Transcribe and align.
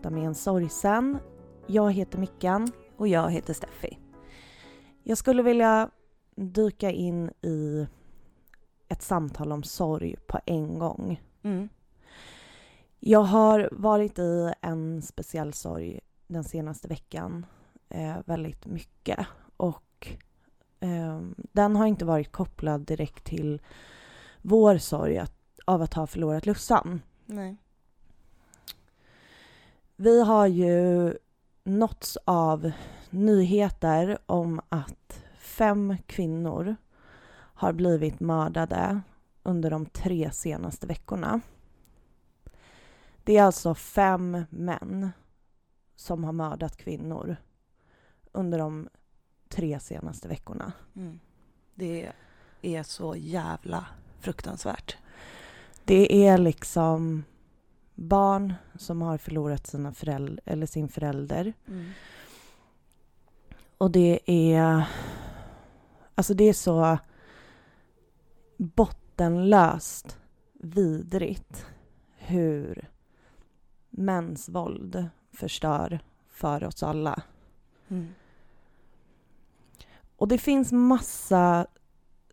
prata 0.00 0.10
med 0.10 0.24
en 0.24 0.34
sorgsen. 0.34 1.18
Jag 1.66 1.92
heter 1.92 2.18
Mickan. 2.18 2.72
Och 2.96 3.08
jag 3.08 3.30
heter 3.30 3.54
Steffi. 3.54 3.98
Jag 5.02 5.18
skulle 5.18 5.42
vilja 5.42 5.90
dyka 6.36 6.90
in 6.90 7.30
i 7.42 7.86
ett 8.88 9.02
samtal 9.02 9.52
om 9.52 9.62
sorg 9.62 10.16
på 10.26 10.40
en 10.46 10.78
gång. 10.78 11.22
Mm. 11.42 11.68
Jag 13.00 13.22
har 13.22 13.68
varit 13.72 14.18
i 14.18 14.52
en 14.60 15.02
speciell 15.02 15.52
sorg 15.52 16.00
den 16.26 16.44
senaste 16.44 16.88
veckan 16.88 17.46
eh, 17.88 18.16
väldigt 18.24 18.66
mycket 18.66 19.26
och 19.56 20.08
eh, 20.80 21.20
den 21.34 21.76
har 21.76 21.86
inte 21.86 22.04
varit 22.04 22.32
kopplad 22.32 22.80
direkt 22.80 23.24
till 23.24 23.60
vår 24.42 24.78
sorg 24.78 25.18
att, 25.18 25.60
av 25.64 25.82
att 25.82 25.94
ha 25.94 26.06
förlorat 26.06 26.46
Lussan. 26.46 27.02
Nej. 27.26 27.56
Vi 30.02 30.22
har 30.22 30.46
ju 30.46 31.14
nåtts 31.64 32.18
av 32.24 32.72
nyheter 33.10 34.18
om 34.26 34.60
att 34.68 35.24
fem 35.38 35.96
kvinnor 36.06 36.76
har 37.32 37.72
blivit 37.72 38.20
mördade 38.20 39.00
under 39.42 39.70
de 39.70 39.86
tre 39.86 40.30
senaste 40.32 40.86
veckorna. 40.86 41.40
Det 43.24 43.36
är 43.36 43.42
alltså 43.42 43.74
fem 43.74 44.44
män 44.50 45.10
som 45.96 46.24
har 46.24 46.32
mördat 46.32 46.76
kvinnor 46.76 47.36
under 48.32 48.58
de 48.58 48.88
tre 49.48 49.80
senaste 49.80 50.28
veckorna. 50.28 50.72
Mm. 50.96 51.20
Det 51.74 52.12
är 52.62 52.82
så 52.82 53.16
jävla 53.16 53.86
fruktansvärt. 54.20 54.96
Det 55.84 56.26
är 56.26 56.38
liksom 56.38 57.24
barn 58.00 58.54
som 58.74 59.02
har 59.02 59.18
förlorat 59.18 59.66
sina 59.66 59.92
föräldrar, 59.92 60.40
eller 60.44 60.66
sin 60.66 60.88
förälder. 60.88 61.52
Mm. 61.68 61.90
Och 63.78 63.90
det 63.90 64.20
är... 64.26 64.84
Alltså 66.14 66.34
det 66.34 66.44
är 66.44 66.52
så 66.52 66.98
bottenlöst 68.56 70.18
vidrigt 70.52 71.66
hur 72.16 72.90
mäns 73.90 74.48
våld 74.48 75.08
förstör 75.32 76.00
för 76.28 76.64
oss 76.64 76.82
alla. 76.82 77.22
Mm. 77.88 78.08
Och 80.16 80.28
det 80.28 80.38
finns 80.38 80.72
massa 80.72 81.66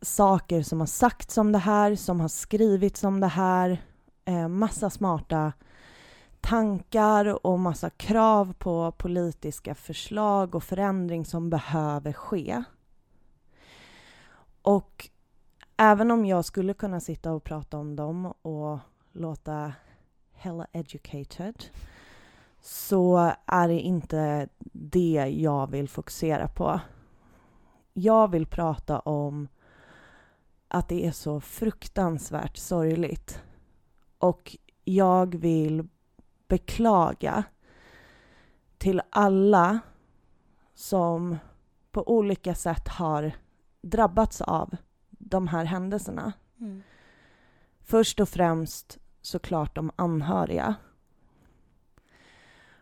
saker 0.01 0.63
som 0.63 0.79
har 0.79 0.87
sagts 0.87 1.37
om 1.37 1.51
det 1.51 1.57
här, 1.57 1.95
som 1.95 2.19
har 2.19 2.27
skrivits 2.27 3.03
om 3.03 3.19
det 3.19 3.27
här. 3.27 3.81
Eh, 4.27 4.47
massa 4.47 4.89
smarta 4.89 5.53
tankar 6.41 7.45
och 7.45 7.59
massa 7.59 7.89
krav 7.89 8.53
på 8.53 8.91
politiska 8.91 9.75
förslag 9.75 10.55
och 10.55 10.63
förändring 10.63 11.25
som 11.25 11.49
behöver 11.49 12.13
ske. 12.13 12.63
Och 14.61 15.09
även 15.77 16.11
om 16.11 16.25
jag 16.25 16.45
skulle 16.45 16.73
kunna 16.73 16.99
sitta 16.99 17.31
och 17.31 17.43
prata 17.43 17.77
om 17.77 17.95
dem 17.95 18.25
och 18.25 18.79
låta 19.11 19.73
hella 20.33 20.67
educated 20.71 21.65
så 22.61 23.31
är 23.45 23.67
det 23.67 23.79
inte 23.79 24.49
det 24.73 25.35
jag 25.37 25.71
vill 25.71 25.89
fokusera 25.89 26.47
på. 26.47 26.79
Jag 27.93 28.31
vill 28.31 28.47
prata 28.47 28.99
om 28.99 29.47
att 30.67 30.89
det 30.89 31.05
är 31.05 31.11
så 31.11 31.41
fruktansvärt 31.41 32.57
sorgligt. 32.57 33.41
Och 34.17 34.57
jag 34.83 35.35
vill 35.35 35.87
beklaga 36.47 37.43
till 38.77 39.01
alla 39.09 39.79
som 40.73 41.37
på 41.91 42.09
olika 42.09 42.55
sätt 42.55 42.87
har 42.87 43.31
drabbats 43.81 44.41
av 44.41 44.77
de 45.09 45.47
här 45.47 45.65
händelserna. 45.65 46.33
Mm. 46.59 46.83
Först 47.81 48.19
och 48.19 48.29
främst 48.29 48.97
såklart 49.21 49.75
de 49.75 49.91
anhöriga 49.95 50.75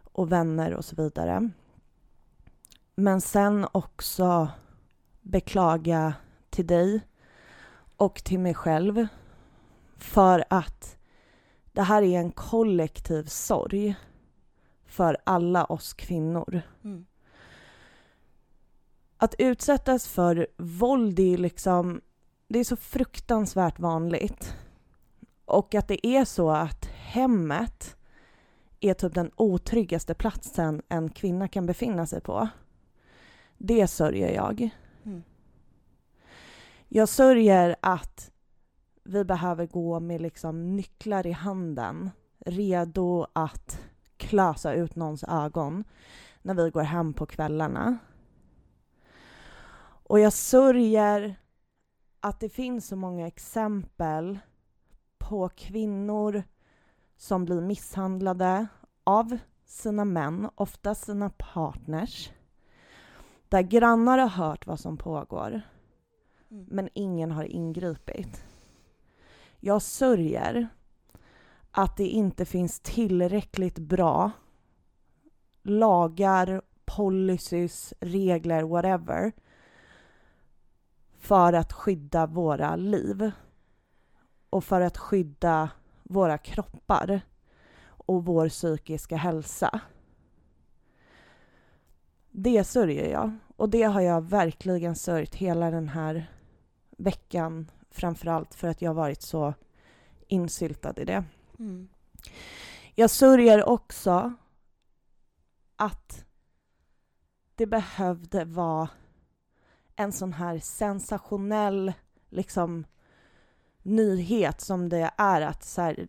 och 0.04 0.32
vänner 0.32 0.74
och 0.74 0.86
så 0.86 0.96
vidare. 0.96 1.50
Men 2.96 3.22
sen 3.22 3.68
också 3.72 4.50
beklaga 5.22 6.14
till 6.50 6.68
dig 6.68 7.02
och 7.98 8.24
till 8.24 8.40
mig 8.40 8.54
själv 8.54 9.08
för 9.98 10.46
att 10.50 10.98
det 11.76 11.82
här 11.82 12.02
är 12.02 12.20
en 12.20 12.32
kollektiv 12.32 13.24
sorg 13.24 13.96
för 14.86 15.18
alla 15.24 15.66
oss 15.66 15.94
kvinnor. 15.94 16.62
Mm. 16.84 17.06
Att 19.18 19.36
utsättas 19.38 20.08
för 20.08 20.48
våld 20.58 21.20
är 21.20 21.38
liksom, 21.38 22.02
det 22.48 22.60
är 22.60 22.64
så 22.64 22.76
fruktansvärt 22.76 23.80
vanligt. 23.80 24.56
Och 25.46 25.76
att 25.76 25.88
det 25.88 26.08
är 26.08 26.26
så 26.26 26.50
att 26.50 26.86
hemmet 26.86 27.96
är 28.80 28.94
typ 28.94 29.14
den 29.14 29.32
otryggaste 29.36 30.14
platsen 30.14 30.82
en 30.90 31.10
kvinna 31.10 31.48
kan 31.48 31.66
befinna 31.66 32.06
sig 32.06 32.22
på. 32.22 32.48
Det 33.58 33.88
sörjer 33.88 34.34
jag. 34.34 34.70
Mm. 35.04 35.24
Jag 36.88 37.10
sörjer 37.10 37.76
att 37.80 38.32
vi 39.06 39.24
behöver 39.24 39.66
gå 39.66 40.00
med 40.00 40.22
liksom 40.22 40.76
nycklar 40.76 41.28
i 41.28 41.32
handen 41.32 42.12
redo 42.46 43.28
att 43.34 43.80
klösa 44.18 44.74
ut 44.74 44.96
någons 44.96 45.24
ögon 45.24 45.84
när 46.42 46.54
vi 46.54 46.70
går 46.70 46.82
hem 46.82 47.14
på 47.14 47.26
kvällarna. 47.26 47.98
Och 50.08 50.20
jag 50.20 50.34
sörjer 50.34 51.36
att 52.20 52.40
det 52.40 52.50
finns 52.50 52.88
så 52.88 52.96
många 52.96 53.28
exempel 53.28 54.40
på 55.18 55.50
kvinnor 55.50 56.44
som 57.18 57.46
blir 57.46 57.62
misshandlade 57.62 58.68
av 59.04 59.38
sina 59.66 60.06
män, 60.06 60.50
ofta 60.56 60.96
sina 60.96 61.30
partners, 61.30 62.32
där 63.50 63.62
grannar 63.62 64.18
har 64.18 64.30
hört 64.30 64.68
vad 64.68 64.80
som 64.80 64.98
pågår, 64.98 65.62
Mm. 66.50 66.66
men 66.70 66.90
ingen 66.94 67.32
har 67.32 67.44
ingripit. 67.44 68.46
Jag 69.66 69.82
sörjer 69.82 70.68
att 71.72 71.98
det 71.98 72.08
inte 72.08 72.46
finns 72.46 72.80
tillräckligt 72.80 73.80
bra 73.80 74.32
lagar, 75.64 76.62
policies, 76.86 77.94
regler, 78.00 78.64
whatever 78.64 79.32
för 81.18 81.54
att 81.54 81.74
skydda 81.74 82.26
våra 82.26 82.76
liv 82.76 83.32
och 84.50 84.64
för 84.64 84.82
att 84.82 84.98
skydda 84.98 85.70
våra 86.04 86.38
kroppar 86.38 87.22
och 87.86 88.26
vår 88.26 88.50
psykiska 88.50 89.18
hälsa. 89.18 89.80
Det 92.32 92.64
sörjer 92.64 93.12
jag 93.12 93.38
och 93.58 93.70
det 93.70 93.84
har 93.84 94.02
jag 94.02 94.22
verkligen 94.22 94.96
sörjt 94.96 95.36
hela 95.36 95.72
den 95.72 95.90
här 95.90 96.32
veckan 96.98 97.72
framförallt 97.96 98.56
för 98.56 98.68
att 98.68 98.82
jag 98.82 98.90
har 98.90 98.96
varit 98.96 99.22
så 99.22 99.54
insyltad 100.28 100.94
i 100.98 101.06
det. 101.06 101.24
Mm. 101.60 101.90
Jag 102.96 103.10
sörjer 103.10 103.70
också 103.70 104.34
att 105.76 106.26
det 107.56 107.66
behövde 107.66 108.46
vara 108.46 108.90
en 109.96 110.12
sån 110.12 110.34
här 110.34 110.60
sensationell 110.60 111.94
liksom 112.30 112.86
nyhet 113.84 114.62
som 114.62 114.90
det 114.90 115.12
är 115.18 115.42
att 115.42 115.64
så 115.64 115.82
här, 115.82 116.08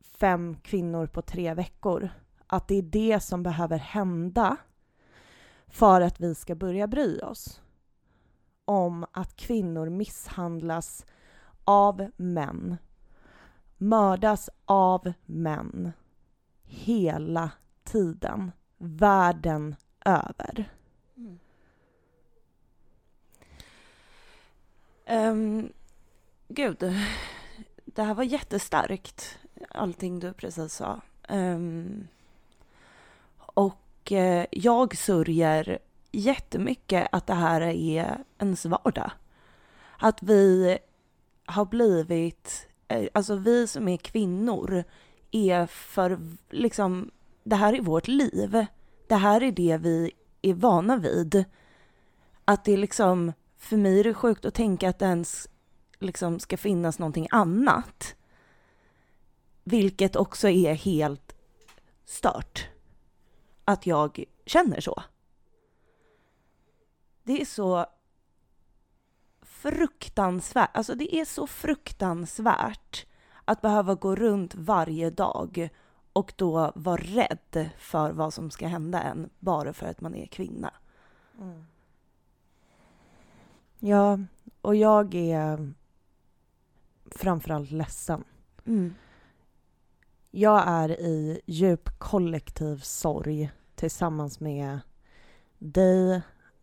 fem 0.00 0.56
kvinnor 0.62 1.06
på 1.06 1.22
tre 1.22 1.54
veckor. 1.54 2.08
Att 2.46 2.68
det 2.68 2.74
är 2.74 2.82
det 2.82 3.20
som 3.20 3.42
behöver 3.42 3.78
hända 3.78 4.56
för 5.66 6.00
att 6.00 6.20
vi 6.20 6.34
ska 6.34 6.54
börja 6.54 6.86
bry 6.86 7.20
oss 7.20 7.60
om 8.64 9.06
att 9.12 9.36
kvinnor 9.36 9.88
misshandlas 9.88 11.06
av 11.64 12.10
män, 12.16 12.76
mördas 13.78 14.50
av 14.64 15.12
män 15.26 15.92
hela 16.62 17.50
tiden, 17.84 18.52
världen 18.78 19.76
över. 20.04 20.70
Mm. 21.16 21.38
Um, 25.06 25.72
gud, 26.48 26.78
det 27.84 28.02
här 28.02 28.14
var 28.14 28.24
jättestarkt, 28.24 29.38
allting 29.70 30.18
du 30.18 30.32
precis 30.32 30.74
sa. 30.74 31.00
Um, 31.28 32.08
och 33.36 34.12
uh, 34.12 34.44
jag 34.50 34.96
sörjer 34.96 35.78
jättemycket 36.12 37.08
att 37.12 37.26
det 37.26 37.34
här 37.34 37.60
är 37.60 38.24
ens 38.38 38.64
vardag. 38.64 39.10
Att 39.98 40.22
vi 40.22 40.78
har 41.52 41.64
blivit, 41.64 42.66
eh, 42.88 43.08
alltså 43.14 43.34
vi 43.34 43.66
som 43.66 43.88
är 43.88 43.96
kvinnor 43.96 44.84
är 45.30 45.66
för 45.66 46.20
liksom 46.50 47.10
det 47.44 47.56
här 47.56 47.72
är 47.72 47.80
vårt 47.80 48.08
liv. 48.08 48.66
Det 49.06 49.14
här 49.14 49.42
är 49.42 49.52
det 49.52 49.76
vi 49.76 50.12
är 50.42 50.54
vana 50.54 50.96
vid. 50.96 51.44
Att 52.44 52.64
det 52.64 52.72
är 52.72 52.76
liksom, 52.76 53.32
för 53.56 53.76
mig 53.76 54.00
är 54.00 54.04
det 54.04 54.14
sjukt 54.14 54.44
att 54.44 54.54
tänka 54.54 54.88
att 54.88 54.98
det 54.98 55.04
ens 55.04 55.48
liksom 55.98 56.40
ska 56.40 56.56
finnas 56.56 56.98
någonting 56.98 57.28
annat. 57.30 58.16
Vilket 59.64 60.16
också 60.16 60.48
är 60.48 60.74
helt 60.74 61.34
stört. 62.04 62.68
Att 63.64 63.86
jag 63.86 64.24
känner 64.46 64.80
så. 64.80 65.02
Det 67.22 67.40
är 67.40 67.44
så 67.44 67.86
fruktansvärt, 69.62 70.70
alltså 70.76 70.94
det 70.94 71.14
är 71.14 71.24
så 71.24 71.46
fruktansvärt 71.46 73.06
att 73.44 73.60
behöva 73.60 73.94
gå 73.94 74.16
runt 74.16 74.54
varje 74.54 75.10
dag 75.10 75.68
och 76.12 76.32
då 76.36 76.72
vara 76.74 76.96
rädd 76.96 77.70
för 77.78 78.10
vad 78.10 78.34
som 78.34 78.50
ska 78.50 78.66
hända 78.66 79.02
en 79.02 79.30
bara 79.38 79.72
för 79.72 79.86
att 79.86 80.00
man 80.00 80.14
är 80.14 80.26
kvinna. 80.26 80.74
Mm. 81.40 81.64
Ja, 83.78 84.18
och 84.60 84.76
jag 84.76 85.14
är 85.14 85.72
framförallt 87.10 87.70
ledsen. 87.70 88.24
Mm. 88.66 88.94
Jag 90.30 90.62
är 90.66 91.00
i 91.00 91.40
djup 91.46 91.98
kollektiv 91.98 92.76
sorg 92.76 93.50
tillsammans 93.74 94.40
med 94.40 94.78
dig, 95.58 96.22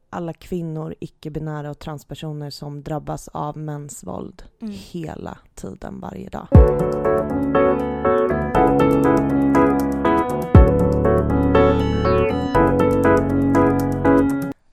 alla 0.09 0.33
kvinnor, 0.33 0.95
icke-binära 0.99 1.69
och 1.71 1.79
transpersoner 1.79 2.49
som 2.49 2.83
drabbas 2.83 3.27
av 3.27 3.57
mäns 3.57 4.03
våld 4.03 4.43
Mm. 4.61 4.73
hela 4.77 5.37
tiden, 5.55 5.99
varje 5.99 6.29
dag. 6.29 6.47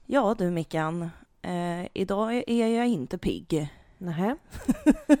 Ja 0.05 0.35
du 0.37 0.51
Mickan, 0.51 1.09
eh, 1.41 1.87
idag 1.93 2.43
är 2.47 2.67
jag 2.67 2.87
inte 2.87 3.17
pigg. 3.17 3.69
Nähä? 3.97 4.35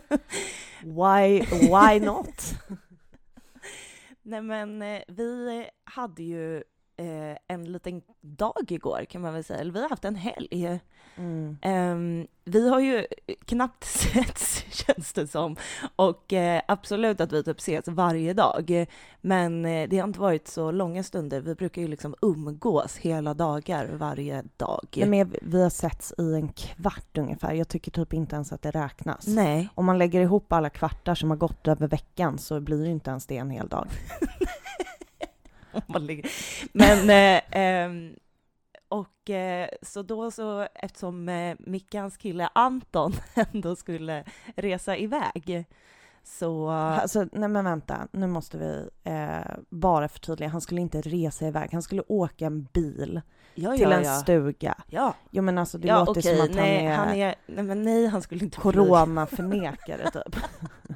why, 0.83 1.41
why 1.51 1.99
not? 2.05 2.53
Nej 4.21 4.41
men 4.41 4.81
eh, 4.81 5.01
vi 5.07 5.65
hade 5.83 6.23
ju 6.23 6.63
eh, 6.97 7.37
en 7.47 7.71
liten 7.71 8.01
dag 8.21 8.71
igår 8.71 9.05
kan 9.09 9.21
man 9.21 9.33
väl 9.33 9.43
säga, 9.43 9.59
eller 9.59 9.73
vi 9.73 9.81
har 9.81 9.89
haft 9.89 10.05
en 10.05 10.15
helg. 10.15 10.79
Mm. 11.17 11.57
Ehm, 11.61 12.27
vi 12.43 12.69
har 12.69 12.79
ju 12.79 13.05
knappt 13.45 13.83
setts 13.83 14.65
känns 14.69 15.13
det 15.13 15.27
som 15.27 15.55
och 15.95 16.33
eh, 16.33 16.61
absolut 16.67 17.21
att 17.21 17.31
vi 17.31 17.43
typ 17.43 17.59
ses 17.59 17.87
varje 17.87 18.33
dag. 18.33 18.85
Men 19.21 19.65
eh, 19.65 19.89
det 19.89 19.97
har 19.97 20.07
inte 20.07 20.19
varit 20.19 20.47
så 20.47 20.71
långa 20.71 21.03
stunder. 21.03 21.41
Vi 21.41 21.55
brukar 21.55 21.81
ju 21.81 21.87
liksom 21.87 22.15
umgås 22.21 22.97
hela 22.97 23.33
dagar 23.33 23.85
varje 23.93 24.43
dag. 24.57 24.87
Nej, 24.95 25.09
men 25.09 25.35
vi 25.41 25.61
har 25.61 25.69
setts 25.69 26.13
i 26.17 26.33
en 26.33 26.47
kvart 26.47 27.17
ungefär. 27.17 27.53
Jag 27.53 27.67
tycker 27.67 27.91
typ 27.91 28.13
inte 28.13 28.35
ens 28.35 28.53
att 28.53 28.61
det 28.61 28.71
räknas. 28.71 29.27
Nej. 29.27 29.69
Om 29.75 29.85
man 29.85 29.97
lägger 29.97 30.21
ihop 30.21 30.53
alla 30.53 30.69
kvartar 30.69 31.15
som 31.15 31.29
har 31.29 31.37
gått 31.37 31.67
över 31.67 31.87
veckan 31.87 32.37
så 32.37 32.59
blir 32.59 32.85
ju 32.85 32.91
inte 32.91 33.09
ens 33.09 33.25
det 33.25 33.37
en 33.37 33.49
hel 33.49 33.67
dag. 33.67 33.87
Men, 36.73 37.09
eh, 37.09 37.41
ehm, 37.51 38.15
och 38.89 39.29
eh, 39.29 39.69
så 39.81 40.01
då 40.01 40.31
så, 40.31 40.67
eftersom 40.75 41.29
eh, 41.29 41.55
Mickans 41.59 42.17
kille 42.17 42.49
Anton 42.53 43.13
ändå 43.53 43.75
skulle 43.75 44.23
resa 44.55 44.97
iväg, 44.97 45.65
så... 46.23 46.69
Alltså, 46.69 47.27
nej 47.31 47.49
men 47.49 47.65
vänta, 47.65 48.07
nu 48.11 48.27
måste 48.27 48.57
vi 48.57 48.89
eh, 49.03 49.57
bara 49.69 50.07
förtydliga. 50.07 50.49
Han 50.49 50.61
skulle 50.61 50.81
inte 50.81 51.01
resa 51.01 51.47
iväg, 51.47 51.69
han 51.71 51.81
skulle 51.81 52.03
åka 52.07 52.45
en 52.45 52.63
bil 52.63 53.21
ja, 53.55 53.71
till 53.71 53.81
ja, 53.81 53.93
en 53.93 54.03
ja. 54.03 54.13
stuga. 54.15 54.75
Ja, 54.87 55.13
Jo 55.31 55.43
men 55.43 55.57
alltså 55.57 55.77
det 55.77 55.87
ja 55.87 55.99
låter 55.99 56.21
okej, 56.21 56.37
som 56.37 56.45
att 56.45 56.55
nej, 56.55 56.85
han 56.85 56.93
är, 56.93 56.97
han 56.97 57.15
är... 57.15 57.35
Nej, 57.45 57.63
men 57.63 57.81
nej, 57.81 58.07
han 58.07 58.21
skulle 58.21 58.43
inte 58.43 58.57
coronaförnekare 58.57 60.11
typ. 60.11 60.35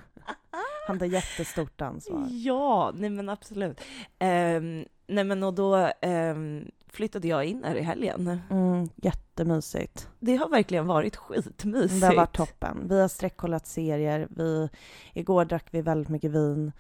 han 0.92 1.00
tar 1.00 1.06
jättestort 1.06 1.82
ansvar. 1.82 2.28
Ja, 2.30 2.92
nej 2.96 3.10
men 3.10 3.30
absolut. 3.30 3.82
Ehm, 4.20 4.86
nej 5.08 5.24
men 5.24 5.44
och 5.44 5.54
då 5.54 5.92
ehm, 6.02 6.72
flyttade 6.88 7.28
jag 7.28 7.46
in 7.46 7.64
här 7.64 7.76
i 7.76 7.82
helgen. 7.82 8.42
Mm, 8.50 8.90
jättemysigt. 8.96 10.10
Det 10.20 10.36
har 10.36 10.50
verkligen 10.50 10.88
varit 10.88 11.16
skitmysigt. 11.16 12.02
Det 12.02 12.08
har 12.08 12.16
varit 12.16 12.36
toppen. 12.36 12.88
Vi 12.90 13.02
har 13.02 13.08
sträckkollat 13.08 13.68
serier. 13.68 14.28
Vi, 14.30 14.70
igår 15.14 15.46
drack 15.46 15.68
vi 15.72 15.82
väldigt 15.82 16.10
mycket 16.10 16.32
vin. 16.32 16.72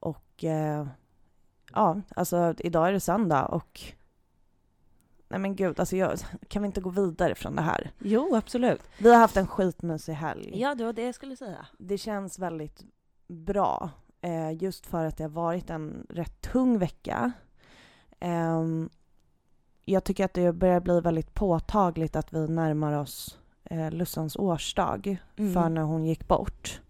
Och 0.00 0.44
eh, 0.44 0.86
ja, 1.72 2.00
alltså 2.16 2.54
idag 2.58 2.88
är 2.88 2.92
det 2.92 3.00
söndag 3.00 3.46
och 3.46 3.80
nej 5.28 5.40
men 5.40 5.56
gud, 5.56 5.80
alltså 5.80 5.96
jag, 5.96 6.18
kan 6.48 6.62
vi 6.62 6.66
inte 6.66 6.80
gå 6.80 6.90
vidare 6.90 7.34
från 7.34 7.56
det 7.56 7.62
här? 7.62 7.90
Jo, 7.98 8.36
absolut. 8.36 8.82
Vi 8.98 9.10
har 9.10 9.18
haft 9.18 9.36
en 9.36 9.46
skitmysig 9.46 10.12
helg. 10.12 10.60
Ja, 10.60 10.74
det 10.74 10.84
var 10.84 10.92
det 10.92 11.02
jag 11.02 11.14
skulle 11.14 11.36
säga. 11.36 11.66
Det 11.78 11.98
känns 11.98 12.38
väldigt 12.38 12.84
bra, 13.28 13.90
eh, 14.20 14.52
just 14.62 14.86
för 14.86 15.04
att 15.04 15.16
det 15.16 15.24
har 15.24 15.30
varit 15.30 15.70
en 15.70 16.06
rätt 16.10 16.40
tung 16.40 16.78
vecka. 16.78 17.32
Ehm, 18.20 18.88
jag 19.84 20.04
tycker 20.04 20.24
att 20.24 20.34
det 20.34 20.52
börjar 20.52 20.80
bli 20.80 21.00
väldigt 21.00 21.34
påtagligt 21.34 22.16
att 22.16 22.32
vi 22.32 22.48
närmar 22.48 22.92
oss 22.92 23.38
eh, 23.64 23.90
Lussans 23.90 24.36
årsdag 24.36 25.18
Mm. 25.36 25.54
för 25.54 25.68
när 25.68 25.82
hon 25.82 26.04
gick 26.04 26.28
bort. 26.28 26.80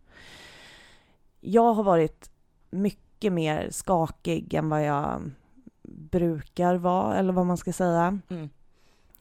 Jag 1.41 1.75
har 1.75 1.83
varit 1.85 2.31
mycket 2.71 3.33
mer 3.33 3.69
skakig 3.71 4.55
än 4.55 4.69
vad 4.69 4.85
jag 4.85 5.31
brukar 5.83 6.75
vara, 6.75 7.17
eller 7.17 7.33
vad 7.33 7.47
man 7.47 7.57
ska 7.57 7.73
säga. 7.73 8.19
Mm. 8.29 8.51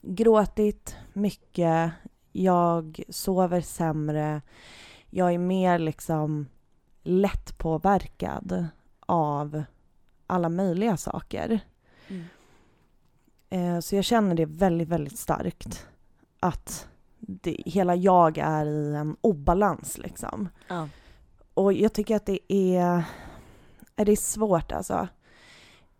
Gråtit 0.01 0.95
mycket, 1.13 1.91
jag 2.31 3.03
sover 3.09 3.61
sämre, 3.61 4.41
jag 5.09 5.33
är 5.33 5.37
mer 5.37 5.79
liksom 5.79 6.47
lätt 7.07 7.57
påverkad 7.57 8.67
av 8.99 9.63
alla 10.27 10.49
möjliga 10.49 10.97
saker. 10.97 11.59
Mm. 12.07 12.23
Eh, 13.49 13.79
Så 13.79 13.95
jag 13.95 14.05
känner 14.05 14.35
det 14.35 14.45
väldigt, 14.45 14.87
väldigt 14.87 15.19
starkt. 15.19 15.85
Att 16.39 16.87
det, 17.19 17.61
hela 17.65 17.95
jag 17.95 18.37
är 18.37 18.65
i 18.65 18.95
en 18.95 19.17
obalans 19.21 19.97
liksom. 19.97 20.49
Ja. 20.67 20.89
Och 21.53 21.73
jag 21.73 21.93
tycker 21.93 22.15
att 22.15 22.25
det 22.25 22.53
är, 22.53 23.03
är 23.95 24.05
det 24.05 24.11
är 24.11 24.15
svårt 24.15 24.71
alltså. 24.71 25.07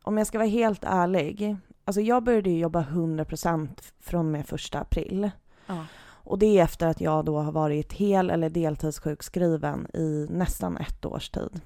Om 0.04 0.18
jag 0.18 0.28
ska 0.28 0.38
vara 0.38 0.48
helt 0.50 0.84
ärlig. 0.84 1.56
Alltså 1.86 2.02
jag 2.02 2.24
började 2.24 2.50
jobba 2.50 2.84
100% 2.84 3.70
från 4.00 4.20
och 4.20 4.32
med 4.32 4.48
första 4.48 4.80
april. 4.80 5.32
Ja. 5.66 5.86
Och 6.28 6.40
det 6.40 6.46
är 6.60 6.64
efter 6.64 6.88
att 6.88 7.02
jag 7.02 7.26
då 7.26 7.40
har 7.40 7.52
varit 7.52 7.94
hel 7.94 8.30
eller 8.30 8.50
deltidssjukskriven 8.50 9.88
i 9.94 10.28
nästan 10.30 10.78
ett 10.78 11.06
års 11.06 11.30
tid. 11.30 11.62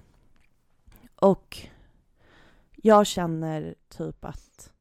Och 1.15 1.57
jag 2.75 3.07
känner 3.07 3.75
typ 3.89 4.25
att 4.25 4.71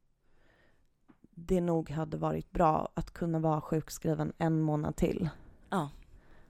det 1.35 1.61
nog 1.61 1.89
hade 1.89 2.17
varit 2.17 2.51
bra 2.51 2.89
att 2.93 3.11
kunna 3.13 3.39
vara 3.39 3.61
sjukskriven 3.61 4.33
en 4.37 4.61
månad 4.61 4.95
till. 4.95 5.29
Ja. 5.69 5.89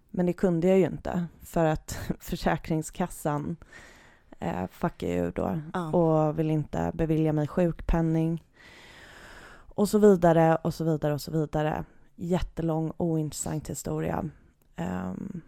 Men 0.09 0.25
det 0.25 0.33
kunde 0.33 0.67
jag 0.67 0.77
ju 0.79 0.85
inte 0.85 1.25
för 1.41 1.65
att 1.65 1.91
Försäkringskassan 2.19 3.57
eh, 4.39 4.67
fuckar 4.67 5.07
ju 5.07 5.31
då 5.31 5.59
Ja. 5.73 5.91
och 5.91 6.39
vill 6.39 6.51
inte 6.51 6.91
bevilja 6.93 7.33
mig 7.33 7.47
sjukpenning. 7.47 8.43
Och 9.75 9.89
så 9.89 9.97
vidare 9.99 10.55
och 10.55 10.73
så 10.73 10.83
vidare 10.83 11.13
och 11.13 11.21
så 11.21 11.31
vidare. 11.31 11.85
Jättelång 12.23 12.93
ointressant 12.97 13.69
historia. 13.69 14.29
Ehm, 14.75 15.41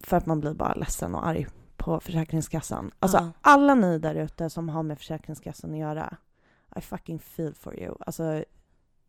för 0.00 0.16
att 0.16 0.26
man 0.26 0.40
blir 0.40 0.54
bara 0.54 0.74
ledsen 0.74 1.14
och 1.14 1.26
arg 1.26 1.46
på 1.76 2.00
Försäkringskassan. 2.00 2.90
Alltså 2.98 3.16
Ja. 3.18 3.30
alla 3.40 3.74
ni 3.74 3.98
där 3.98 4.14
ute 4.14 4.50
som 4.50 4.68
har 4.68 4.82
med 4.82 4.98
Försäkringskassan 4.98 5.72
att 5.72 5.78
göra. 5.78 6.16
I 6.76 6.80
fucking 6.80 7.18
feel 7.18 7.54
for 7.54 7.80
you. 7.80 7.94
Alltså 8.00 8.44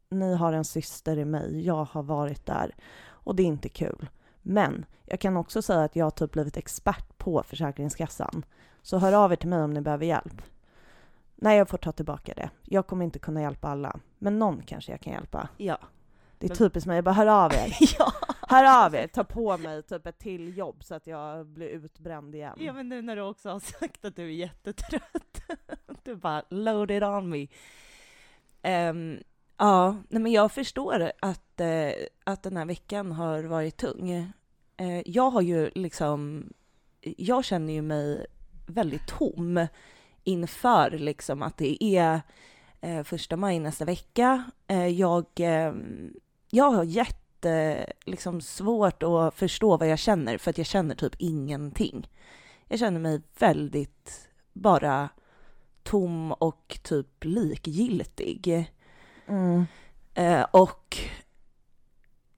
ni 0.09 0.35
har 0.35 0.53
en 0.53 0.65
syster 0.65 1.17
i 1.17 1.25
mig. 1.25 1.65
Jag 1.65 1.83
har 1.85 2.03
varit 2.03 2.45
där. 2.45 2.75
Och 3.07 3.35
det 3.35 3.43
är 3.43 3.47
inte 3.47 3.69
kul. 3.69 4.09
Men 4.41 4.85
jag 5.05 5.19
kan 5.19 5.37
också 5.37 5.61
säga 5.61 5.83
att 5.83 5.95
jag 5.95 6.05
har 6.05 6.11
typ 6.11 6.31
blivit 6.31 6.57
expert 6.57 7.17
på 7.17 7.43
Försäkringskassan. 7.43 8.45
Så 8.81 8.97
hör 8.97 9.13
av 9.13 9.31
er 9.31 9.35
till 9.35 9.49
mig 9.49 9.63
om 9.63 9.73
ni 9.73 9.81
behöver 9.81 10.05
hjälp. 10.05 10.41
Nej, 11.35 11.57
jag 11.57 11.69
får 11.69 11.77
ta 11.77 11.91
tillbaka 11.91 12.33
det. 12.35 12.49
Jag 12.63 12.87
kommer 12.87 13.05
inte 13.05 13.19
kunna 13.19 13.41
hjälpa 13.41 13.67
alla. 13.67 13.99
Men 14.19 14.39
någon 14.39 14.61
kanske 14.61 14.91
jag 14.91 15.01
kan 15.01 15.13
hjälpa. 15.13 15.49
Ja. 15.57 15.77
Det 16.47 16.53
är 16.53 16.55
typiskt 16.55 16.87
mig. 16.87 16.95
Jag 16.95 17.03
bara 17.03 17.15
hör 17.15 17.27
av 17.27 17.53
er. 17.53 17.77
ja. 17.99 18.13
Hör 18.47 18.85
av 18.85 18.95
er. 18.95 19.07
Ta 19.07 19.23
på 19.23 19.57
mig 19.57 19.83
typ 19.83 20.05
ett 20.07 20.19
till 20.19 20.57
jobb 20.57 20.83
så 20.83 20.95
att 20.95 21.07
jag 21.07 21.45
blir 21.45 21.67
utbränd 21.67 22.35
igen. 22.35 22.57
Ja, 22.59 22.73
men 22.73 22.89
nu 22.89 23.01
när 23.01 23.15
du 23.15 23.21
också 23.21 23.49
har 23.49 23.59
sagt 23.59 24.05
att 24.05 24.15
du 24.15 24.23
är 24.23 24.29
jättetrött. 24.29 25.41
Du 26.03 26.15
bara 26.15 26.43
load 26.49 26.91
it 26.91 27.03
on 27.03 27.29
me. 27.29 27.47
Ehm, 28.61 29.19
ja, 29.57 29.97
nej 30.09 30.21
men 30.21 30.31
jag 30.31 30.51
förstår 30.51 31.11
att, 31.19 31.59
eh, 31.59 31.91
att 32.23 32.43
den 32.43 32.57
här 32.57 32.65
veckan 32.65 33.11
har 33.11 33.43
varit 33.43 33.77
tung. 33.77 34.11
Eh, 34.77 35.01
jag 35.05 35.29
har 35.29 35.41
ju 35.41 35.69
liksom, 35.75 36.49
jag 37.01 37.45
känner 37.45 37.73
ju 37.73 37.81
mig 37.81 38.25
väldigt 38.67 39.07
tom 39.07 39.67
inför 40.23 40.89
liksom 40.89 41.41
att 41.41 41.57
det 41.57 41.83
är 41.83 42.21
eh, 42.81 43.03
första 43.03 43.37
maj 43.37 43.59
nästa 43.59 43.85
vecka. 43.85 44.43
Eh, 44.67 44.87
jag, 44.87 45.25
eh, 45.35 45.73
jag 46.49 46.71
har 46.71 46.83
jätte, 46.83 47.85
liksom 48.05 48.41
svårt 48.41 49.03
att 49.03 49.33
förstå 49.33 49.77
vad 49.77 49.87
jag 49.87 49.99
känner 49.99 50.37
för 50.37 50.49
att 50.49 50.57
jag 50.57 50.67
känner 50.67 50.95
typ 50.95 51.15
ingenting. 51.17 52.09
Jag 52.67 52.79
känner 52.79 52.99
mig 52.99 53.21
väldigt 53.39 54.29
bara 54.53 55.09
tom 55.83 56.31
och 56.31 56.79
typ 56.83 57.23
likgiltig. 57.23 58.71
Mm. 59.27 59.65
Eh, 60.13 60.45
och 60.51 60.97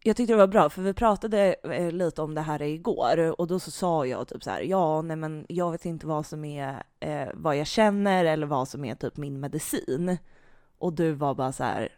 jag 0.03 0.15
tyckte 0.15 0.33
det 0.33 0.37
var 0.37 0.47
bra, 0.47 0.69
för 0.69 0.81
vi 0.81 0.93
pratade 0.93 1.55
eh, 1.63 1.91
lite 1.91 2.21
om 2.21 2.35
det 2.35 2.41
här 2.41 2.61
igår 2.61 3.41
och 3.41 3.47
då 3.47 3.59
så 3.59 3.71
sa 3.71 4.05
jag 4.05 4.27
typ 4.27 4.43
så 4.43 4.49
här, 4.49 4.61
ja, 4.61 5.01
nej 5.01 5.17
men 5.17 5.45
jag 5.49 5.71
vet 5.71 5.85
inte 5.85 6.07
vad 6.07 6.25
som 6.25 6.45
är 6.45 6.83
eh, 6.99 7.27
vad 7.33 7.57
jag 7.57 7.67
känner 7.67 8.25
eller 8.25 8.47
vad 8.47 8.67
som 8.67 8.85
är 8.85 8.95
typ 8.95 9.17
min 9.17 9.39
medicin. 9.39 10.17
Och 10.77 10.93
du 10.93 11.11
var 11.11 11.35
bara 11.35 11.51
så 11.51 11.63
här, 11.63 11.89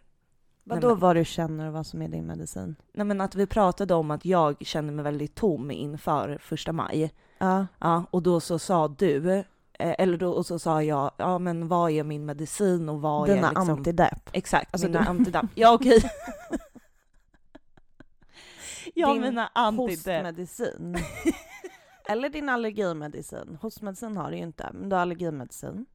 Nej, 0.75 0.81
men- 0.89 0.99
vad 0.99 1.15
du 1.15 1.25
känner 1.25 1.67
och 1.67 1.73
vad 1.73 1.85
som 1.85 2.01
är 2.01 2.07
din 2.07 2.25
medicin? 2.27 2.75
nej 2.93 3.05
men 3.05 3.21
att 3.21 3.35
vi 3.35 3.45
pratade 3.45 3.93
om 3.93 4.11
att 4.11 4.25
jag 4.25 4.55
känner 4.65 4.93
mig 4.93 5.03
väldigt 5.03 5.35
tom 5.35 5.71
inför 5.71 6.37
första 6.41 6.71
maj. 6.71 7.13
Ja. 7.37 7.67
Ja, 7.79 8.03
och 8.11 8.23
då 8.23 8.39
så 8.39 8.59
sa 8.59 8.87
du, 8.87 9.33
eh, 9.33 9.43
eller 9.73 10.17
då 10.17 10.31
och 10.31 10.45
så 10.45 10.59
sa 10.59 10.83
jag, 10.83 11.11
ja 11.17 11.39
men 11.39 11.67
vad 11.67 11.91
är 11.91 12.03
min 12.03 12.25
medicin 12.25 12.89
och 12.89 13.01
vad 13.01 13.27
Dina 13.27 13.47
är 13.47 13.51
liksom... 13.51 13.69
antidepp. 13.69 14.29
Exakt, 14.31 14.73
Alltså, 14.73 14.87
mina 14.87 15.01
du- 15.01 15.07
antidepp. 15.07 15.45
Ja 15.55 15.73
okej. 15.73 16.01
ja 18.93 19.13
Din 19.13 19.21
mina 19.21 19.49
antidepp. 19.55 19.89
Hostmedicin. 19.89 20.97
Eller 22.09 22.29
din 22.29 22.49
allergimedicin. 22.49 23.57
Hostmedicin 23.61 24.17
har 24.17 24.31
du 24.31 24.37
ju 24.37 24.43
inte, 24.43 24.69
men 24.73 24.89
du 24.89 24.95
har 24.95 25.01
allergimedicin. 25.01 25.85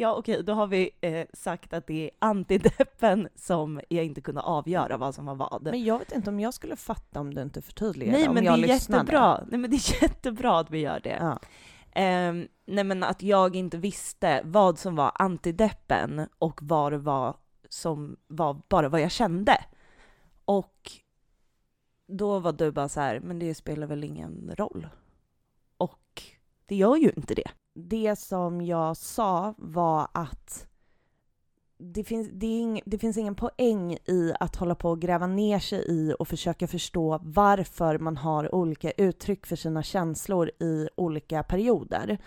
Ja 0.00 0.14
okej, 0.14 0.42
då 0.42 0.52
har 0.52 0.66
vi 0.66 0.90
eh, 1.00 1.26
sagt 1.32 1.72
att 1.72 1.86
det 1.86 2.04
är 2.04 2.10
antideppen 2.18 3.28
som 3.34 3.80
jag 3.88 4.04
inte 4.04 4.20
kunde 4.20 4.40
avgöra 4.40 4.96
vad 4.96 5.14
som 5.14 5.26
var 5.26 5.34
vad. 5.34 5.62
Men 5.62 5.84
jag 5.84 5.98
vet 5.98 6.12
inte 6.12 6.30
om 6.30 6.40
jag 6.40 6.54
skulle 6.54 6.76
fatta 6.76 7.20
om 7.20 7.34
du 7.34 7.42
inte 7.42 7.62
förtydligade. 7.62 8.18
Nej 8.18 8.28
om 8.28 8.34
men 8.34 8.44
det 8.44 8.46
jag 8.50 8.58
är 8.58 8.66
lyssnade. 8.68 9.02
jättebra. 9.02 9.44
Nej 9.50 9.58
men 9.60 9.70
det 9.70 9.76
är 9.76 10.02
jättebra 10.02 10.58
att 10.58 10.70
vi 10.70 10.78
gör 10.78 11.00
det. 11.00 11.16
Ja. 11.20 11.38
Ehm, 11.92 12.48
nej 12.66 12.84
men 12.84 13.02
att 13.04 13.22
jag 13.22 13.56
inte 13.56 13.76
visste 13.78 14.40
vad 14.44 14.78
som 14.78 14.96
var 14.96 15.12
antideppen 15.14 16.28
och 16.38 16.58
vad 16.62 16.92
det 16.92 16.98
var 16.98 17.36
som 17.68 18.16
var 18.26 18.62
bara 18.68 18.88
vad 18.88 19.00
jag 19.00 19.10
kände. 19.10 19.64
Och 20.44 20.92
då 22.06 22.38
var 22.38 22.52
du 22.52 22.72
bara 22.72 22.88
så 22.88 23.00
här, 23.00 23.20
men 23.20 23.38
det 23.38 23.54
spelar 23.54 23.86
väl 23.86 24.04
ingen 24.04 24.54
roll. 24.58 24.88
Och 25.76 26.22
det 26.66 26.76
gör 26.76 26.96
ju 26.96 27.12
inte 27.16 27.34
det. 27.34 27.50
Det 27.80 28.16
som 28.18 28.60
jag 28.62 28.96
sa 28.96 29.54
var 29.58 30.08
att 30.12 30.66
det 31.78 32.04
finns, 32.04 32.28
det, 32.32 32.46
ing, 32.46 32.80
det 32.84 32.98
finns 32.98 33.16
ingen 33.16 33.34
poäng 33.34 33.92
i 33.92 34.32
att 34.40 34.56
hålla 34.56 34.74
på 34.74 34.90
och 34.90 35.00
gräva 35.00 35.26
ner 35.26 35.58
sig 35.58 35.84
i 35.88 36.14
och 36.18 36.28
försöka 36.28 36.66
förstå 36.66 37.20
varför 37.22 37.98
man 37.98 38.16
har 38.16 38.54
olika 38.54 38.90
uttryck 38.90 39.46
för 39.46 39.56
sina 39.56 39.82
känslor 39.82 40.50
i 40.60 40.88
olika 40.96 41.42
perioder. 41.42 42.18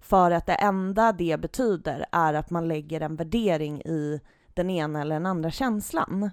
För 0.00 0.30
att 0.30 0.46
det 0.46 0.54
enda 0.54 1.12
det 1.12 1.40
betyder 1.40 2.06
är 2.12 2.34
att 2.34 2.50
man 2.50 2.68
lägger 2.68 3.00
en 3.00 3.16
värdering 3.16 3.80
i 3.80 4.20
den 4.54 4.70
ena 4.70 5.00
eller 5.00 5.14
den 5.14 5.26
andra 5.26 5.50
känslan. 5.50 6.30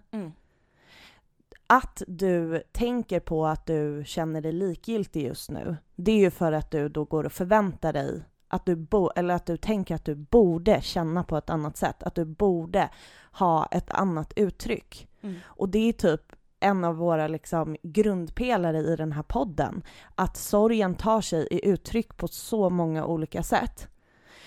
Att 1.67 2.03
du 2.07 2.63
tänker 2.71 3.19
på 3.19 3.47
att 3.47 3.65
du 3.65 4.03
känner 4.05 4.41
dig 4.41 4.51
likgiltig 4.51 5.25
just 5.25 5.49
nu, 5.49 5.77
det 5.95 6.11
är 6.11 6.19
ju 6.19 6.31
för 6.31 6.51
att 6.51 6.71
du 6.71 6.89
då 6.89 7.03
går 7.03 7.23
och 7.23 7.31
förväntar 7.31 7.93
dig 7.93 8.23
att 8.50 8.65
du, 8.65 8.75
bo, 8.75 9.10
eller 9.15 9.36
att 9.36 9.46
du 9.46 9.58
tänker 9.58 9.96
att 9.96 10.06
du 10.06 10.15
borde 10.15 10.82
känna 10.82 11.24
på 11.24 11.38
ett 11.38 11.50
annat 11.50 11.77
sätt, 11.77 12.03
att 12.03 12.15
du 12.15 12.25
borde 12.25 12.89
ha 13.32 13.65
ett 13.65 13.91
annat 13.91 14.34
uttryck. 14.36 15.08
Mm. 15.22 15.36
Och 15.44 15.70
det 15.70 15.89
är 15.89 15.94
typ 15.94 16.22
en 16.60 16.84
av 16.84 16.96
våra 16.96 17.27
liksom 17.27 17.75
grundpelare 17.84 18.77
i 18.79 18.96
den 18.96 19.12
här 19.12 19.24
podden, 19.24 19.82
att 20.15 20.38
sorgen 20.38 20.96
tar 20.96 21.22
sig 21.22 21.48
i 21.51 21.70
uttryck 21.70 22.18
på 22.18 22.27
så 22.27 22.70
många 22.70 23.06
olika 23.06 23.44
sätt. 23.44 23.88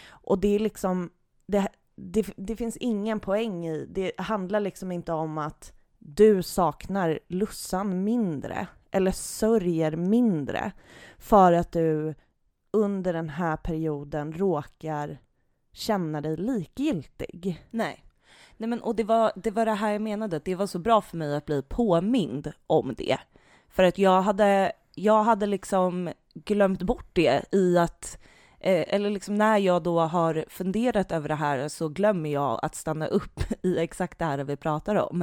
Och 0.09 0.39
det 0.39 0.49
är 0.49 0.59
liksom, 0.59 1.11
det, 1.47 1.69
det, 1.97 2.27
det 2.37 2.57
finns 2.57 2.77
ingen 2.77 3.21
poäng 3.21 3.67
i, 3.67 3.87
det 3.91 4.13
handlar 4.19 4.61
liksom 4.61 4.93
inte 4.93 5.13
om 5.13 5.39
att 5.39 5.73
du 5.99 6.43
saknar 6.43 7.19
Lussan 7.29 8.05
mindre 8.05 8.67
eller 8.91 9.13
sörjer 9.13 9.97
mindre 9.97 10.73
för 11.19 11.53
att 11.53 11.73
du 11.73 12.15
under 12.73 13.13
den 13.13 13.29
här 13.29 13.57
perioden 13.57 14.33
råkar 14.33 15.19
känna 15.73 16.21
dig 16.21 16.37
likgiltig. 16.37 17.65
Nej. 17.71 18.05
Nej 18.57 18.69
men 18.69 18.83
och 18.83 18.97
det 18.97 19.05
var, 19.05 19.33
det 19.35 19.51
var 19.51 19.67
det 19.67 19.75
här 19.75 19.93
jag 19.93 20.03
menade, 20.03 20.37
att 20.37 20.45
det 20.45 20.55
var 20.55 20.67
så 20.67 20.79
bra 20.79 21.01
för 21.01 21.17
mig 21.17 21.37
att 21.37 21.47
bli 21.47 21.63
påmind 21.63 22.53
om 22.67 22.95
det. 22.97 23.19
För 23.69 23.83
att 23.83 23.99
jag 23.99 24.23
hade, 24.23 24.73
jag 24.95 25.23
hade 25.23 25.47
liksom 25.47 26.11
glömt 26.35 26.83
bort 26.83 27.11
det 27.13 27.55
i 27.55 27.79
att, 27.79 28.19
eh, 28.61 28.95
eller 28.95 29.11
liksom 29.11 29.35
när 29.35 29.59
jag 29.59 29.83
då 29.83 30.01
har 30.01 30.45
funderat 30.49 31.13
över 31.13 31.29
det 31.29 31.35
här 31.35 31.69
så 31.69 31.89
glömmer 31.89 32.31
jag 32.31 32.61
att 32.63 32.75
stanna 32.75 33.07
upp 33.07 33.41
i 33.63 33.79
exakt 33.79 34.19
det 34.19 34.25
här 34.25 34.45
vi 34.45 34.57
pratar 34.57 34.95
om. 34.95 35.23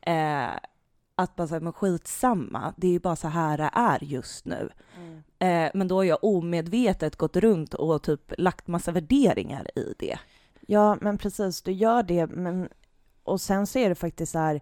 Eh, 0.00 0.48
att 1.14 1.36
bara 1.36 1.48
säga, 1.48 1.60
men 1.60 1.72
skitsamma, 1.72 2.74
det 2.76 2.86
är 2.86 2.92
ju 2.92 2.98
bara 3.00 3.16
så 3.16 3.28
här 3.28 3.58
det 3.58 3.70
är 3.72 4.04
just 4.04 4.44
nu. 4.44 4.68
Eh, 5.38 5.70
men 5.74 5.88
då 5.88 5.96
har 5.96 6.04
jag 6.04 6.18
omedvetet 6.24 7.16
gått 7.16 7.36
runt 7.36 7.74
och 7.74 8.02
typ 8.02 8.32
lagt 8.38 8.66
massa 8.66 8.92
värderingar 8.92 9.78
i 9.78 9.94
det. 9.98 10.18
Ja, 10.60 10.96
men 11.00 11.18
precis, 11.18 11.62
du 11.62 11.72
gör 11.72 12.02
det, 12.02 12.26
men 12.26 12.68
och 13.22 13.40
sen 13.40 13.66
så 13.66 13.78
är 13.78 13.88
det 13.88 13.94
faktiskt 13.94 14.32
så 14.32 14.38
här, 14.38 14.60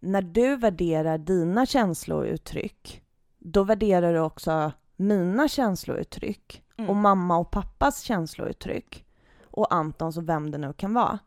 när 0.00 0.22
du 0.22 0.56
värderar 0.56 1.18
dina 1.18 1.66
känslouttryck, 1.66 3.02
då 3.38 3.64
värderar 3.64 4.12
du 4.14 4.20
också 4.20 4.72
mina 4.96 5.48
känslouttryck 5.48 6.60
Mm. 6.76 6.90
och 6.90 6.96
mamma 6.96 7.36
och 7.38 7.50
pappas 7.50 8.00
känslouttryck 8.00 9.04
och 9.44 9.74
Antons 9.74 10.16
och 10.16 10.28
vem 10.28 10.50
det 10.50 10.58
nu 10.58 10.72
kan 10.72 10.94
vara. 10.94 11.18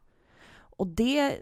Och 0.53 0.87
det 0.87 1.37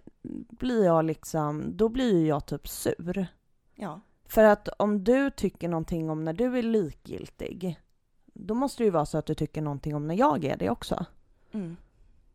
blir 0.50 0.86
jag 0.86 1.06
liksom, 1.06 1.78
då 1.78 1.90
blir 1.90 2.28
jag 2.28 2.46
typ 2.46 2.68
sur. 2.68 3.28
Ja. 3.76 4.02
För 4.26 4.44
att 4.44 4.68
om 4.68 5.04
du 5.04 5.30
tycker 5.30 5.70
någonting 5.70 6.10
om 6.10 6.24
när 6.24 6.34
du 6.34 6.58
är 6.58 6.64
likgiltig, 6.64 7.80
då 8.26 8.54
måste 8.54 8.84
det 8.84 8.86
ju 8.86 8.92
vara 8.92 9.06
så 9.06 9.18
att 9.18 9.26
du 9.26 9.36
tycker 9.36 9.62
någonting 9.62 9.96
om 9.96 10.08
när 10.08 10.16
jag 10.16 10.46
är 10.46 10.58
det 10.58 10.70
också. 10.70 11.06
Mm. 11.52 11.78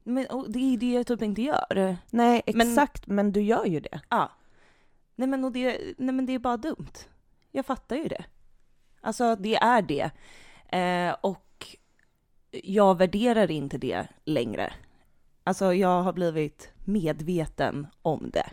Men 0.03 0.27
och 0.27 0.51
det 0.53 0.59
är 0.59 0.79
det 0.79 0.93
jag 0.93 1.07
typ 1.07 1.23
inte 1.23 1.43
gör. 1.43 1.97
Nej, 2.11 2.43
Men- 2.47 2.61
exakt, 2.71 3.07
men, 3.07 3.33
du 3.33 3.43
gör 3.43 3.65
ju 3.65 3.81
det. 3.81 4.01
Ja. 4.09 4.31
Nej 5.15 5.29
men, 5.29 5.45
och 5.45 5.53
det, 5.53 5.81
nej 5.99 6.15
men 6.15 6.27
det 6.27 6.33
är 6.33 6.39
bara 6.39 6.57
dumt. 6.57 6.93
Jag 7.51 7.67
fattar 7.67 7.97
ju 7.97 8.09
det. 8.09 8.25
Alltså 9.01 9.37
det 9.37 9.57
är 9.57 9.83
det. 9.83 10.11
Eh, 10.79 11.17
och 11.21 11.77
jag 12.51 12.99
värderar 12.99 13.51
inte 13.51 13.79
det 13.79 14.09
längre. 14.25 14.73
Alltså 15.51 15.75
jag 15.75 16.03
har 16.03 16.13
blivit 16.13 16.71
medveten 16.85 17.87
om 18.03 18.31
det. 18.33 18.51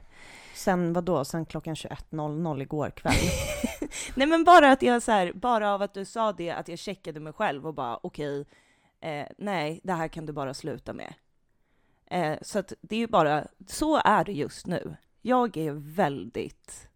Sen 0.55 0.93
vad 0.93 1.03
då? 1.03 1.25
Sen 1.25 1.45
klockan 1.45 1.75
21.00 1.75 2.61
igår 2.61 2.89
kväll. 2.89 3.13
Nej 4.15 4.27
men 4.27 4.43
bara 4.43 4.71
att 4.71 4.81
jag 4.81 5.03
så 5.03 5.11
här, 5.11 5.33
bara 5.33 5.73
av 5.73 5.81
att 5.81 5.93
du 5.93 6.05
sa 6.05 6.33
det, 6.33 6.51
att 6.51 6.67
jag 6.67 6.79
checkade 6.79 7.19
mig 7.19 7.33
själv 7.33 7.67
och 7.67 7.73
bara 7.73 7.99
okej, 8.03 8.45
eh, 9.01 9.27
nej 9.37 9.79
det 9.83 9.93
här 9.93 10.07
kan 10.07 10.25
du 10.25 10.33
bara 10.33 10.53
sluta 10.53 10.93
med. 10.93 11.13
Eh, 12.05 12.37
så 12.41 12.59
att 12.59 12.73
det 12.81 12.95
är 12.95 12.99
ju 12.99 13.07
bara, 13.07 13.47
så 13.67 14.01
är 14.05 14.23
det 14.23 14.33
just 14.33 14.67
nu. 14.67 14.95
Jag 15.21 15.57
är 15.57 15.71
väldigt 15.95 16.89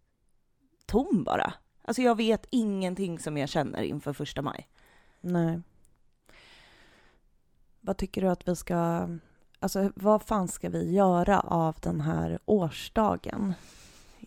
tom 0.85 1.23
bara. 1.23 1.53
Alltså 1.81 2.01
jag 2.01 2.17
vet 2.17 2.45
ingenting 2.49 3.19
som 3.19 3.37
jag 3.37 3.49
känner 3.49 3.81
inför 3.81 4.13
första 4.13 4.41
maj. 4.41 4.67
Nej. 5.21 5.61
Vad 7.81 7.97
tycker 7.97 8.21
du 8.21 8.27
att 8.29 8.47
vi 8.47 8.55
ska... 8.55 9.07
Alltså 9.63 9.91
vad 9.95 10.21
fan 10.21 10.47
ska 10.47 10.69
vi 10.69 10.91
göra 10.91 11.39
av 11.39 11.75
den 11.81 12.01
här 12.01 12.39
årsdagen? 12.45 13.53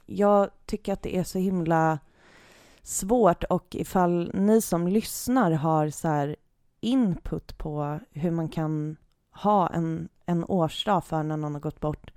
Jag 0.07 0.51
tycker 0.67 0.93
att 0.93 1.03
det 1.03 1.17
är 1.17 1.25
så 1.25 1.39
himla 1.39 1.99
svårt 2.83 3.45
och 3.45 3.67
ifall 3.71 4.31
ni 4.35 4.61
som 4.61 4.89
lyssnar 4.89 5.51
har 5.51 5.91
så 5.91 6.09
här 6.09 6.37
input 6.81 7.59
på 7.59 8.01
hur 8.11 8.31
man 8.31 8.49
kan 8.49 8.97
ha 9.31 9.69
en, 9.69 10.09
en 10.27 10.45
årsdag 10.45 11.05
för 11.05 11.23
när 11.23 11.37
någon 11.37 11.55
har 11.55 11.61
gått 11.61 11.81
bort, 11.81 12.11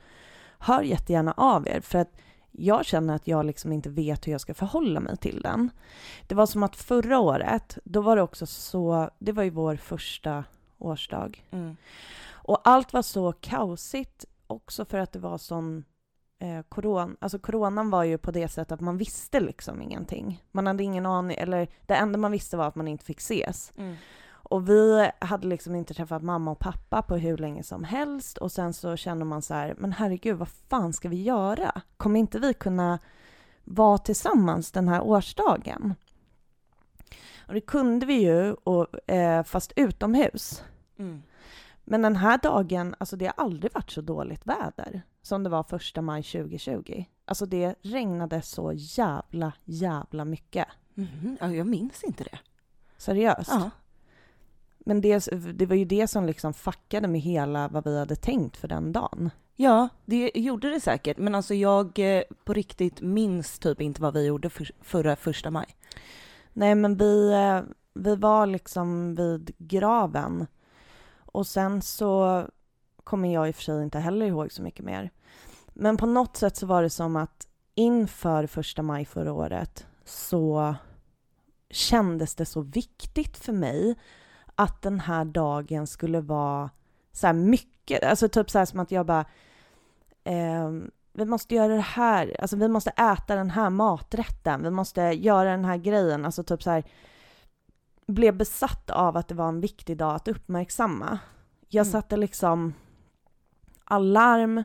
hör 0.60 0.82
jättegärna 0.82 1.34
av 1.38 1.68
er. 1.68 1.82
För 1.82 2.00
att 2.00 2.12
jag 2.52 2.86
känner 2.86 3.16
att 3.16 3.28
jag 3.28 3.46
liksom 3.46 3.72
inte 3.72 3.90
vet 3.90 4.28
hur 4.28 4.32
jag 4.32 4.42
ska 4.42 4.54
förhålla 4.54 5.00
mig 5.00 5.18
till 5.18 5.42
den. 5.42 5.70
Det 6.28 6.36
var 6.36 6.46
som 6.46 6.64
att 6.64 6.76
förra 6.76 7.20
året, 7.20 7.78
då 7.84 8.02
var 8.02 8.16
det 8.16 8.22
också 8.22 8.46
så, 8.46 9.10
det 9.20 9.32
var 9.32 9.44
ju 9.44 9.50
vår 9.50 9.76
första 9.76 10.44
årsdag. 10.78 11.44
Mm. 11.52 11.78
Och 12.48 12.62
allt 12.64 12.94
var 12.94 13.02
så 13.02 13.32
kaosigt 13.32 14.26
också 14.48 14.86
för 14.86 14.98
att 14.98 15.12
det 15.12 15.20
var 15.20 15.38
sån 15.38 15.86
eh, 16.40 16.62
koron, 16.70 17.18
alltså 17.20 17.40
coronan 17.40 17.90
var 17.90 18.04
ju 18.04 18.18
på 18.18 18.32
det 18.32 18.48
sättet 18.48 18.72
att 18.72 18.82
man 18.82 18.98
visste 18.98 19.40
liksom 19.40 19.82
ingenting. 19.82 20.44
Man 20.52 20.68
hade 20.68 20.84
ingen 20.84 21.06
aning, 21.06 21.38
eller 21.38 21.68
det 21.86 21.96
enda 21.96 22.20
man 22.20 22.32
visste 22.32 22.58
var 22.58 22.68
att 22.68 22.76
man 22.76 22.88
inte 22.88 23.06
fick 23.06 23.20
ses. 23.20 23.74
Och 24.30 24.70
vi 24.70 25.12
hade 25.20 25.48
liksom 25.48 25.76
inte 25.76 25.94
träffat 25.94 26.24
mamma 26.24 26.52
och 26.52 26.60
pappa 26.60 27.02
på 27.02 27.16
hur 27.18 27.38
länge 27.38 27.64
som 27.64 27.84
helst 27.84 28.38
och 28.38 28.52
sen 28.52 28.74
så 28.74 28.96
kände 28.96 29.26
man 29.26 29.42
så 29.42 29.54
här, 29.54 29.76
men 29.78 29.92
herregud, 29.92 30.38
vad 30.38 30.50
fan 30.50 30.94
ska 30.94 31.10
vi 31.10 31.24
göra? 31.24 31.82
Kommer 31.98 32.20
inte 32.20 32.40
vi 32.40 32.54
kunna 32.54 33.00
vara 33.64 33.98
tillsammans 33.98 34.72
den 34.72 34.88
här 34.88 35.02
årsdagen? 35.02 35.96
Och 37.48 37.54
det 37.54 37.62
kunde 37.62 38.06
vi 38.06 38.14
ju, 38.14 38.54
och, 38.54 39.10
eh, 39.10 39.44
fast 39.44 39.74
utomhus. 39.76 40.64
Mm. 41.00 41.22
Men 41.90 42.02
den 42.02 42.16
här 42.16 42.38
dagen, 42.38 42.96
alltså 42.98 43.16
det 43.16 43.26
har 43.26 43.44
aldrig 43.46 43.74
varit 43.74 43.92
så 43.92 44.02
dåligt 44.02 44.48
väder 44.48 45.02
som 45.22 45.44
det 45.44 45.50
var 45.50 45.64
första 45.64 46.02
maj 46.02 46.24
2020. 46.24 47.06
Alltså 47.26 47.46
det 47.46 47.76
regnade 47.82 48.42
så 48.42 48.72
jävla, 48.76 49.54
jävla 49.66 50.26
mycket. 50.26 50.68
Mhm. 50.94 51.38
Ja, 51.42 51.54
jag 51.54 51.68
minns 51.68 52.04
inte 52.04 52.24
det. 52.24 52.40
Seriöst. 52.98 53.50
Ja. 53.50 53.70
Men 54.80 55.02
det, 55.02 55.28
det 55.54 55.66
var 55.66 55.76
ju 55.76 55.86
det 55.86 56.08
som 56.08 56.26
liksom 56.26 56.54
fuckade 56.54 57.08
med 57.08 57.22
hela 57.22 57.68
vad 57.68 57.84
vi 57.84 58.00
hade 58.00 58.16
tänkt 58.16 58.58
för 58.58 58.68
den 58.68 58.92
dagen. 58.92 59.30
Ja, 59.56 59.90
det 60.06 60.32
gjorde 60.36 60.70
det 60.70 60.80
säkert. 60.80 61.18
Men 61.18 61.36
alltså 61.36 61.54
jag 61.54 62.00
eh, 62.00 62.24
på 62.44 62.54
riktigt 62.54 63.02
minns 63.02 63.60
typ 63.60 63.82
inte 63.82 64.02
vad 64.02 64.14
vi 64.14 64.26
gjorde 64.26 64.50
för, 64.50 64.72
förra 64.82 65.16
första 65.16 65.52
maj. 65.52 65.76
Nej, 66.54 66.76
men 66.76 66.98
vi, 66.98 67.32
eh, 67.34 67.62
vi 67.94 68.16
var 68.16 68.46
liksom 68.46 69.16
vid 69.16 69.52
graven. 69.58 70.48
Och 71.38 71.48
sen 71.48 71.82
så 71.82 72.44
kommer 73.04 73.34
jag 73.34 73.48
i 73.48 73.52
och 73.52 73.56
för 73.56 73.64
sig 73.64 73.84
inte 73.84 74.00
heller 74.00 74.26
ihåg 74.26 74.52
så 74.52 74.62
mycket 74.62 74.86
mer. 74.86 75.12
Men 75.74 75.98
på 75.98 76.06
något 76.06 76.38
sätt 76.38 76.56
så 76.56 76.66
var 76.66 76.84
det 76.84 76.90
som 76.90 77.16
att 77.16 77.48
inför 77.76 78.48
första 78.48 78.82
maj 78.82 79.06
förra 79.06 79.34
året 79.34 79.86
så 80.06 80.76
kändes 81.70 82.36
det 82.36 82.46
så 82.46 82.62
viktigt 82.62 83.38
för 83.38 83.54
mig 83.54 83.96
att 84.56 84.82
den 84.82 85.00
här 85.00 85.26
dagen 85.26 85.88
skulle 85.88 86.22
vara 86.22 86.70
så 87.12 87.28
här 87.28 87.34
mycket, 87.34 88.04
alltså 88.04 88.30
typ 88.30 88.50
så 88.50 88.58
här 88.58 88.66
som 88.66 88.80
att 88.80 88.92
jag 88.92 89.06
bara 89.06 89.26
ehm, 90.24 90.92
vi 91.14 91.26
måste 91.26 91.56
göra 91.56 91.76
det 91.76 91.82
här, 91.82 92.36
alltså 92.40 92.56
vi 92.56 92.68
måste 92.68 92.90
äta 92.90 93.36
den 93.36 93.50
här 93.50 93.70
maträtten, 93.70 94.64
vi 94.64 94.70
måste 94.70 95.02
göra 95.02 95.52
den 95.52 95.66
här 95.66 95.78
grejen, 95.78 96.26
alltså 96.26 96.44
typ 96.44 96.64
så 96.64 96.70
här 96.70 96.84
blev 98.08 98.38
besatt 98.38 98.90
av 98.90 99.18
att 99.18 99.28
det 99.28 99.36
var 99.36 99.48
en 99.48 99.62
viktig 99.62 99.98
dag 99.98 100.16
att 100.16 100.28
uppmärksamma. 100.28 101.20
Jag 101.68 101.86
Mm. 101.86 101.92
satte 101.92 102.18
liksom 102.18 102.74
alarm 103.84 104.64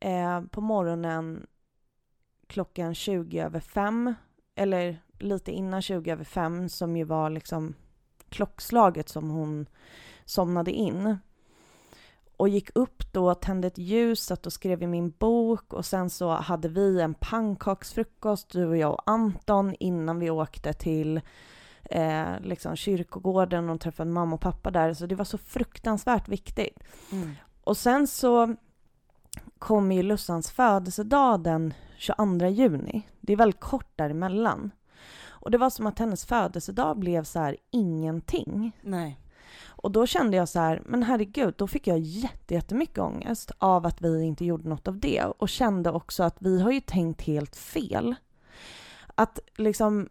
eh, 0.00 0.40
på 0.40 0.60
morgonen 0.60 1.46
klockan 2.46 2.94
20 2.94 3.40
över 3.40 3.60
fem, 3.60 4.14
eller 4.54 4.98
lite 5.18 5.52
innan 5.52 5.82
20 5.82 6.10
över 6.10 6.24
fem, 6.24 6.68
som 6.68 6.96
ju 6.96 7.04
var 7.04 7.30
liksom 7.30 7.74
klockslaget 8.28 9.08
som 9.08 9.30
hon 9.30 9.66
somnade 10.24 10.72
in. 10.72 11.18
Och 12.36 12.48
gick 12.48 12.70
upp 12.74 13.12
då, 13.12 13.34
tände 13.34 13.66
ett 13.68 13.78
ljus, 13.78 14.24
satt 14.24 14.46
och 14.46 14.52
skrev 14.52 14.82
i 14.82 14.86
min 14.86 15.10
bok 15.10 15.72
och 15.72 15.84
sen 15.86 16.10
så 16.10 16.30
hade 16.30 16.68
vi 16.68 17.00
en 17.00 17.14
pannkaksfrukost, 17.14 18.50
du 18.50 18.66
och 18.66 18.76
jag 18.76 18.92
och 18.92 19.02
Anton, 19.10 19.74
innan 19.80 20.18
vi 20.18 20.30
åkte 20.30 20.72
till 20.72 21.20
eh, 21.88 22.40
liksom 22.40 22.76
kyrkogården 22.76 23.70
och 23.70 23.80
träffade 23.80 24.10
mamma 24.10 24.34
och 24.34 24.40
pappa 24.40 24.70
där. 24.70 24.94
Så 24.94 25.06
det 25.06 25.14
var 25.14 25.24
så 25.24 25.38
fruktansvärt 25.38 26.28
viktigt. 26.28 26.78
Mm. 27.12 27.30
Och 27.64 27.76
sen 27.76 28.06
så 28.06 28.54
kom 29.58 29.92
ju 29.92 30.02
Lussans 30.02 30.50
födelsedag 30.50 31.40
den 31.42 31.74
22 31.96 32.46
juni. 32.46 33.02
Det 33.20 33.32
är 33.32 33.36
väldigt 33.36 33.60
kort 33.60 33.96
däremellan. 33.96 34.70
Och 35.28 35.50
det 35.50 35.58
var 35.58 35.70
som 35.70 35.86
att 35.86 35.98
hennes 35.98 36.24
födelsedag 36.26 36.98
blev 36.98 37.24
så 37.24 37.38
här 37.38 37.56
ingenting. 37.70 38.72
Nej. 38.82 39.20
Och 39.66 39.90
då 39.90 40.06
kände 40.06 40.36
jag 40.36 40.48
så 40.48 40.58
här, 40.58 40.82
men 40.86 41.02
herregud, 41.02 41.54
då 41.58 41.66
fick 41.66 41.86
jag 41.86 41.98
jätte- 41.98 42.54
jättemycket 42.54 42.98
ångest 42.98 43.50
av 43.58 43.86
att 43.86 44.02
vi 44.02 44.22
inte 44.22 44.44
gjorde 44.44 44.68
något 44.68 44.88
av 44.88 44.98
det. 44.98 45.24
Och 45.24 45.48
kände 45.48 45.90
också 45.90 46.22
att 46.22 46.36
vi 46.38 46.62
har 46.62 46.70
ju 46.70 46.80
tänkt 46.80 47.22
helt 47.22 47.56
fel. 47.56 48.14
Att 49.14 49.38
liksom 49.56 50.08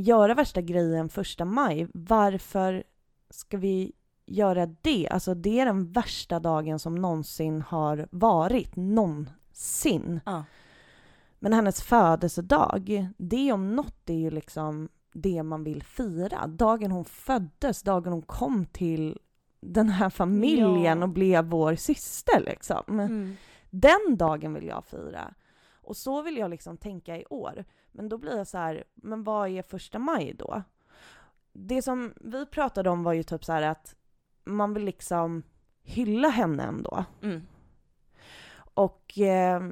göra 0.00 0.34
värsta 0.34 0.60
grejen 0.60 1.08
första 1.08 1.44
maj, 1.44 1.88
varför 1.94 2.84
ska 3.30 3.56
vi 3.56 3.92
göra 4.26 4.66
det? 4.66 5.08
Alltså 5.10 5.34
det 5.34 5.60
är 5.60 5.66
den 5.66 5.92
värsta 5.92 6.40
dagen 6.40 6.78
som 6.78 6.94
någonsin 6.94 7.62
har 7.62 8.08
varit, 8.10 8.76
någonsin. 8.76 10.20
Ja. 10.26 10.44
Men 11.38 11.52
hennes 11.52 11.82
födelsedag, 11.82 13.08
det 13.16 13.52
om 13.52 13.76
något 13.76 14.10
är 14.10 14.14
ju 14.18 14.30
liksom 14.30 14.88
det 15.12 15.42
man 15.42 15.64
vill 15.64 15.82
fira. 15.82 16.46
Dagen 16.46 16.90
hon 16.90 17.04
föddes, 17.04 17.82
dagen 17.82 18.12
hon 18.12 18.22
kom 18.22 18.66
till 18.66 19.18
den 19.60 19.88
här 19.88 20.10
familjen 20.10 20.98
Ja. 20.98 21.04
och 21.04 21.08
blev 21.08 21.44
vår 21.44 21.74
syster 21.74 22.40
liksom. 22.40 22.82
Mm. 22.88 23.36
Den 23.70 24.16
dagen 24.16 24.54
vill 24.54 24.66
jag 24.66 24.84
fira. 24.84 25.34
Och 25.72 25.96
så 25.96 26.22
vill 26.22 26.36
jag 26.36 26.50
liksom 26.50 26.76
tänka 26.76 27.16
i 27.16 27.24
år. 27.30 27.64
Men 27.92 28.08
då 28.08 28.18
blir 28.18 28.36
jag 28.36 28.46
så 28.46 28.58
här, 28.58 28.84
men 28.94 29.24
vad 29.24 29.48
är 29.48 29.62
första 29.62 29.98
maj 29.98 30.34
då? 30.38 30.62
Det 31.52 31.82
som 31.82 32.14
vi 32.20 32.46
pratade 32.46 32.90
om 32.90 33.02
var 33.02 33.12
ju 33.12 33.22
typ 33.22 33.44
så 33.44 33.52
här 33.52 33.62
att 33.62 33.94
man 34.44 34.74
vill 34.74 34.84
liksom 34.84 35.42
hylla 35.82 36.28
henne 36.28 36.62
ändå. 36.62 37.04
Mm. 37.22 37.46
Och 38.74 39.18
eh, 39.18 39.62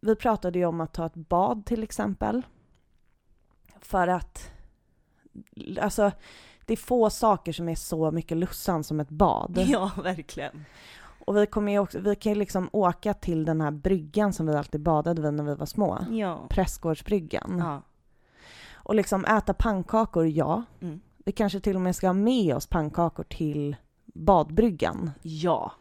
vi 0.00 0.16
pratade 0.16 0.58
ju 0.58 0.64
om 0.64 0.80
att 0.80 0.92
ta 0.94 1.06
ett 1.06 1.14
bad 1.14 1.66
till 1.66 1.82
exempel. 1.82 2.42
För 3.80 4.08
att, 4.08 4.50
alltså, 5.80 6.12
det 6.66 6.72
är 6.72 6.76
få 6.76 7.10
saker 7.10 7.52
som 7.52 7.68
är 7.68 7.74
så 7.74 8.10
mycket 8.10 8.36
lussan 8.36 8.84
som 8.84 9.00
ett 9.00 9.08
bad. 9.08 9.64
Ja, 9.66 9.90
verkligen. 10.02 10.64
Och 11.24 11.36
vi 11.36 11.46
kommer 11.46 11.78
också, 11.78 11.98
vi 11.98 12.16
kan 12.16 12.32
ju 12.32 12.38
liksom 12.38 12.68
åka 12.72 13.14
till 13.14 13.44
den 13.44 13.60
här 13.60 13.70
bryggan 13.70 14.32
som 14.32 14.46
vi 14.46 14.54
alltid 14.54 14.80
badade 14.80 15.22
vid 15.22 15.34
när 15.34 15.44
vi 15.44 15.54
var 15.54 15.66
små. 15.66 16.06
Ja. 16.10 16.46
Prästgårdsbryggan. 16.50 17.58
ja. 17.58 17.82
Och 18.84 18.94
liksom 18.94 19.24
äta 19.24 19.54
pannkakor, 19.54 20.26
ja. 20.26 20.62
Mm. 20.80 21.00
Vi 21.24 21.32
kanske 21.32 21.60
till 21.60 21.76
och 21.76 21.82
med 21.82 21.96
ska 21.96 22.06
ha 22.06 22.14
med 22.14 22.56
oss 22.56 22.66
pannkakor 22.66 23.24
till 23.24 23.76
badbryggan. 24.04 25.10
Ja. 25.22 25.72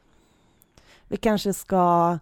Vi 1.08 1.18
kanske 1.18 1.54
ska... 1.54 2.20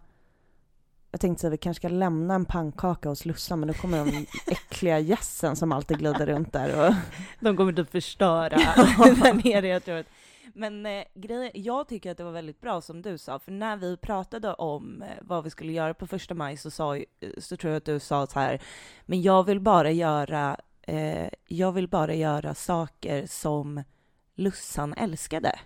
Jag 1.12 1.22
tänkte 1.22 1.42
säga 1.42 1.52
vi 1.52 1.58
kanske 1.58 1.82
ska 1.82 1.88
lämna 1.88 2.34
en 2.34 2.46
pannkaka 2.46 3.10
hos 3.10 3.26
Lussan 3.26 3.60
men 3.60 3.68
då 3.68 3.74
kommer 3.74 4.06
de 4.06 4.26
äckliga 4.52 5.00
gässen 5.00 5.56
som 5.56 5.72
alltid 5.72 5.98
glider 5.98 6.26
runt 6.26 6.54
där 6.54 6.88
och... 6.88 6.94
De 7.40 7.58
kommer 7.58 7.74
typ 7.74 7.92
förstöra 7.92 8.50
där 8.98 9.44
nere, 9.44 9.68
jag 9.68 9.86
tror 9.86 9.96
att. 9.96 10.08
Men 10.56 10.86
eh, 10.86 11.04
grejen, 11.14 11.52
jag 11.54 11.88
tycker 11.88 12.12
att 12.12 12.18
det 12.18 12.24
var 12.24 12.32
väldigt 12.32 12.62
bra 12.62 12.82
som 12.82 13.02
du 13.02 13.18
sa, 13.18 13.40
för 13.40 13.52
när 13.52 13.78
vi 13.78 13.98
pratade 13.98 14.54
om 14.54 15.02
eh, 15.02 15.08
vad 15.22 15.44
vi 15.44 15.50
skulle 15.50 15.72
göra 15.72 15.94
på 15.94 16.08
första 16.08 16.34
maj 16.34 16.58
så, 16.58 16.72
sa, 16.72 16.98
ju- 16.98 17.06
så 17.38 17.58
tror 17.58 17.72
jag 17.74 17.78
att 17.78 17.86
du 17.86 18.00
sa 18.00 18.28
så 18.28 18.40
här, 18.40 18.62
men 19.06 19.22
jag 19.22 19.44
vill 19.44 19.60
bara 19.60 19.92
göra, 19.92 20.58
eh, 20.82 21.30
jag 21.48 21.72
vill 21.72 21.88
bara 21.88 22.14
göra 22.14 22.54
saker 22.54 23.26
som 23.26 23.84
Lussan 24.36 24.94
älskade. 24.94 25.60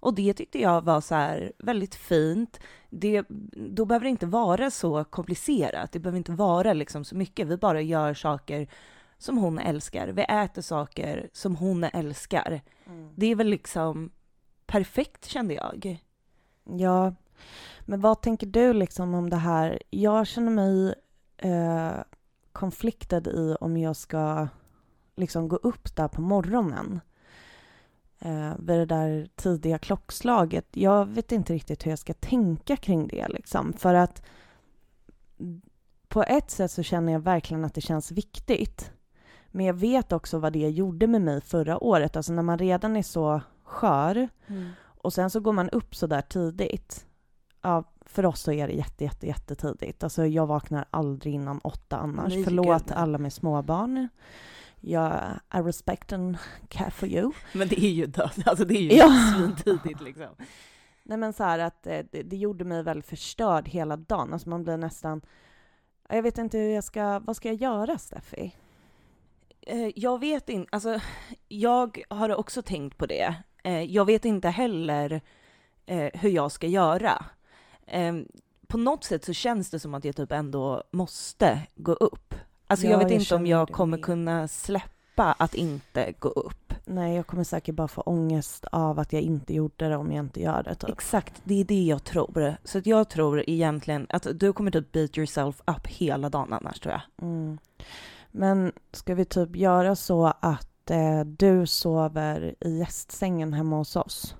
Och 0.00 0.14
det 0.14 0.34
tyckte 0.34 0.60
jag 0.60 0.84
var 0.84 1.00
så 1.00 1.14
här 1.14 1.52
väldigt 1.58 1.94
fint. 1.94 2.60
Det, 2.90 3.24
då 3.52 3.84
behöver 3.84 4.04
det 4.04 4.10
inte 4.10 4.26
vara 4.26 4.70
så 4.70 5.04
komplicerat. 5.04 5.92
Det 5.92 5.98
behöver 5.98 6.18
inte 6.18 6.32
vara 6.32 6.72
liksom 6.72 7.04
så 7.04 7.16
mycket. 7.16 7.46
Vi 7.48 7.56
bara 7.56 7.80
gör 7.80 8.14
saker 8.14 8.68
som 9.18 9.38
hon 9.38 9.58
älskar. 9.58 10.08
Vi 10.08 10.22
äter 10.22 10.62
saker 10.62 11.28
som 11.32 11.56
hon 11.56 11.84
älskar. 11.84 12.60
Det 13.16 13.26
är 13.26 13.34
väl 13.34 13.46
liksom 13.46 14.10
perfekt 14.68 15.26
kände 15.26 15.54
jag. 15.54 16.04
Ja, 16.64 17.14
men 17.80 18.00
vad 18.00 18.22
tänker 18.22 18.46
du 18.46 18.72
liksom 18.72 19.14
om 19.14 19.30
det 19.30 19.36
här? 19.36 19.82
Jag 19.90 20.26
känner 20.26 20.50
mig 20.50 20.94
eh, 21.36 21.92
konfliktad 22.52 23.30
i 23.30 23.56
om 23.60 23.76
jag 23.76 23.96
ska 23.96 24.48
liksom 25.16 25.48
gå 25.48 25.56
upp 25.56 25.96
där 25.96 26.08
på 26.08 26.20
morgonen 26.20 27.00
eh, 28.18 28.52
vid 28.58 28.78
det 28.78 28.86
där 28.86 29.28
tidiga 29.36 29.78
klockslaget. 29.78 30.66
Jag 30.72 31.06
vet 31.06 31.32
inte 31.32 31.52
riktigt 31.52 31.86
hur 31.86 31.90
jag 31.90 31.98
ska 31.98 32.14
tänka 32.14 32.76
kring 32.76 33.08
det 33.08 33.28
liksom, 33.28 33.72
för 33.72 33.94
att 33.94 34.22
på 36.08 36.22
ett 36.22 36.50
sätt 36.50 36.70
så 36.70 36.82
känner 36.82 37.12
jag 37.12 37.20
verkligen 37.20 37.64
att 37.64 37.74
det 37.74 37.80
känns 37.80 38.12
viktigt. 38.12 38.92
Men 39.48 39.66
jag 39.66 39.74
vet 39.74 40.12
också 40.12 40.38
vad 40.38 40.52
det 40.52 40.68
gjorde 40.70 41.06
med 41.06 41.22
mig 41.22 41.40
förra 41.40 41.84
året, 41.84 42.16
alltså 42.16 42.32
när 42.32 42.42
man 42.42 42.58
redan 42.58 42.96
är 42.96 43.02
så 43.02 43.40
skör 43.68 44.28
och 44.84 45.12
sen 45.12 45.30
så 45.30 45.40
går 45.40 45.52
man 45.52 45.70
upp 45.70 45.94
så 45.96 46.06
där 46.06 46.20
tidigt. 46.20 47.06
Ja, 47.62 47.84
för 48.00 48.26
oss 48.26 48.40
så 48.40 48.52
är 48.52 48.68
det 48.68 48.74
jätte, 48.74 49.04
jätte, 49.04 49.26
jättetidigt. 49.26 50.02
Alltså 50.04 50.26
jag 50.26 50.46
vaknar 50.46 50.84
aldrig 50.90 51.34
innan 51.34 51.58
åtta 51.58 51.96
annars. 51.98 52.34
Nej, 52.34 52.44
Förlåt 52.44 52.82
gud, 52.86 52.92
alla 52.96 53.18
med 53.18 53.32
småbarn. 53.32 54.08
Jag, 54.80 55.22
I 55.54 55.58
respect 55.58 56.12
and 56.12 56.38
care 56.68 56.90
for 56.90 57.08
you. 57.08 57.32
Men 57.52 57.68
det 57.68 57.84
är 57.84 57.90
ju 57.90 58.06
död, 58.06 58.42
alltså 58.46 58.64
det 58.64 58.74
är 58.74 58.80
ju 58.82 58.92
Ja. 58.92 59.10
svintidigt 59.36 60.00
liksom. 60.00 60.28
Nej 61.02 61.18
men 61.18 61.32
så 61.32 61.44
här 61.44 61.58
att 61.58 61.86
eh, 61.86 61.98
det, 62.12 62.22
det 62.22 62.36
gjorde 62.36 62.64
mig 62.64 62.82
väldigt 62.82 63.06
förstörd 63.06 63.68
hela 63.68 63.96
dagen. 63.96 64.32
Alltså 64.32 64.48
man 64.48 64.62
blir 64.64 64.76
nästan... 64.76 65.20
Jag 66.08 66.22
vet 66.22 66.38
inte 66.38 66.58
hur 66.58 66.70
jag 66.70 66.84
ska... 66.84 67.18
Vad 67.18 67.36
ska 67.36 67.48
jag 67.48 67.56
göra, 67.60 67.98
Steffi? 67.98 68.54
Eh, 69.60 69.90
Jag 69.96 70.20
vet 70.20 70.48
inte, 70.48 70.68
alltså 70.72 71.00
jag 71.48 72.02
har 72.10 72.34
också 72.36 72.62
tänkt 72.62 72.98
på 72.98 73.06
det. 73.06 73.34
Eh, 73.64 73.82
jag 73.82 74.04
vet 74.04 74.24
inte 74.24 74.48
heller 74.48 75.20
eh, 75.86 76.10
hur 76.14 76.30
jag 76.30 76.52
ska 76.52 76.66
göra. 76.66 77.24
Eh, 77.86 78.14
på 78.66 78.78
något 78.78 79.04
sätt 79.04 79.24
så 79.24 79.32
känns 79.32 79.70
det 79.70 79.78
som 79.80 79.94
att 79.94 80.04
jag 80.04 80.16
typ 80.16 80.32
ändå 80.32 80.82
måste 80.90 81.62
gå 81.74 81.92
upp. 81.92 82.34
Alltså 82.66 82.86
Ja, 82.86 82.90
jag 82.92 82.98
vet 82.98 83.10
jag 83.10 83.20
inte 83.20 83.34
om 83.34 83.46
jag 83.46 83.68
kommer 83.68 83.96
med. 83.96 84.04
kunna 84.04 84.48
släppa 84.48 85.34
att 85.38 85.54
inte 85.54 86.12
gå 86.18 86.28
upp. 86.28 86.74
Nej, 86.84 87.16
jag 87.16 87.26
kommer 87.26 87.44
säkert 87.44 87.74
bara 87.74 87.88
få 87.88 88.00
ångest 88.00 88.64
av 88.72 88.98
att 88.98 89.12
jag 89.12 89.22
inte 89.22 89.54
gjorde 89.54 89.88
det 89.88 89.96
om 89.96 90.12
jag 90.12 90.24
inte 90.24 90.40
gör 90.40 90.62
det. 90.62 90.74
Typ. 90.74 90.90
Exakt, 90.90 91.34
det 91.44 91.60
är 91.60 91.64
det 91.64 91.82
jag 91.82 92.04
tror. 92.04 92.56
Så 92.64 92.78
att 92.78 92.86
jag 92.86 93.10
tror 93.10 93.44
egentligen 93.46 94.06
att 94.08 94.26
du 94.34 94.52
kommer 94.52 94.70
typ 94.70 94.92
beat 94.92 95.18
yourself 95.18 95.60
up 95.66 95.86
hela 95.86 96.28
dagen 96.28 96.52
annars 96.52 96.80
tror 96.80 96.92
jag. 96.92 97.28
Mm. 97.28 97.58
Men 98.30 98.72
ska 98.92 99.14
vi 99.14 99.24
typ 99.24 99.56
göra 99.56 99.96
så 99.96 100.32
att 100.40 100.67
eh, 100.90 101.20
du 101.24 101.66
sover 101.66 102.54
i 102.60 102.78
gästsängen 102.78 103.52
hemma 103.52 103.76
hos 103.76 103.96
oss 103.96 104.34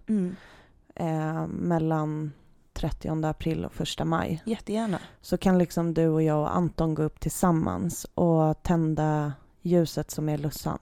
eh, 0.94 1.46
mellan 1.46 2.32
30 2.72 3.26
april 3.26 3.64
och 3.64 3.80
1 3.80 4.06
maj? 4.06 4.42
Jättegärna. 4.46 4.98
Så 5.20 5.38
kan 5.38 5.58
liksom 5.58 5.94
du 5.94 6.08
och 6.08 6.22
jag 6.22 6.40
och 6.40 6.56
Anton 6.56 6.94
gå 6.94 7.02
upp 7.02 7.20
tillsammans 7.20 8.06
och 8.14 8.62
tända 8.62 9.32
ljuset 9.62 10.10
som 10.10 10.28
är 10.28 10.38
Lussan. 10.38 10.78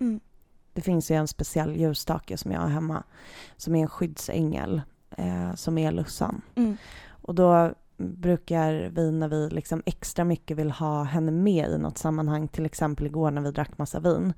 Mm. 0.00 0.20
Det 0.72 0.80
finns 0.80 1.10
ju 1.10 1.14
en 1.14 1.28
speciell 1.28 1.76
ljusstake 1.76 2.36
som 2.36 2.52
jag 2.52 2.60
har 2.60 2.68
hemma 2.68 3.02
som 3.56 3.74
är 3.74 3.82
en 3.82 3.88
skyddsängel 3.88 4.82
eh, 5.10 5.54
som 5.54 5.78
är 5.78 5.92
Lussan. 5.92 6.42
Mm. 6.54 6.76
Och 7.08 7.34
då 7.34 7.74
brukar 7.96 8.90
vi 8.92 9.12
när 9.12 9.28
vi 9.28 9.48
liksom 9.50 9.82
extra 9.86 10.24
mycket 10.24 10.56
vill 10.56 10.70
ha 10.70 11.02
henne 11.02 11.32
med 11.32 11.70
i 11.70 11.78
något 11.78 11.98
sammanhang, 11.98 12.48
till 12.48 12.66
exempel 12.66 13.06
igår 13.06 13.30
när 13.30 13.42
vi 13.42 13.50
drack 13.50 13.78
massa 13.78 14.00
vin, 14.00 14.32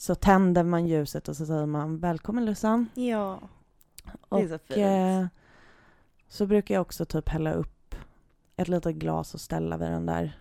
så 0.00 0.14
tänder 0.14 0.62
man 0.62 0.86
ljuset 0.86 1.28
och 1.28 1.36
så 1.36 1.46
säger 1.46 1.66
man 1.66 1.98
välkommen 1.98 2.44
Lussan. 2.44 2.88
Ja, 2.94 3.40
det 4.30 4.36
är 4.36 4.48
så 4.48 4.58
fint. 4.58 4.78
eh, 4.78 5.26
så 6.28 6.46
brukar 6.46 6.74
jag 6.74 6.82
också 6.82 7.04
typ 7.04 7.28
hälla 7.28 7.52
upp 7.52 7.94
ett 8.56 8.68
litet 8.68 8.94
glas 8.94 9.34
och 9.34 9.40
ställa 9.40 9.76
vid 9.76 9.90
den 9.90 10.06
där 10.06 10.38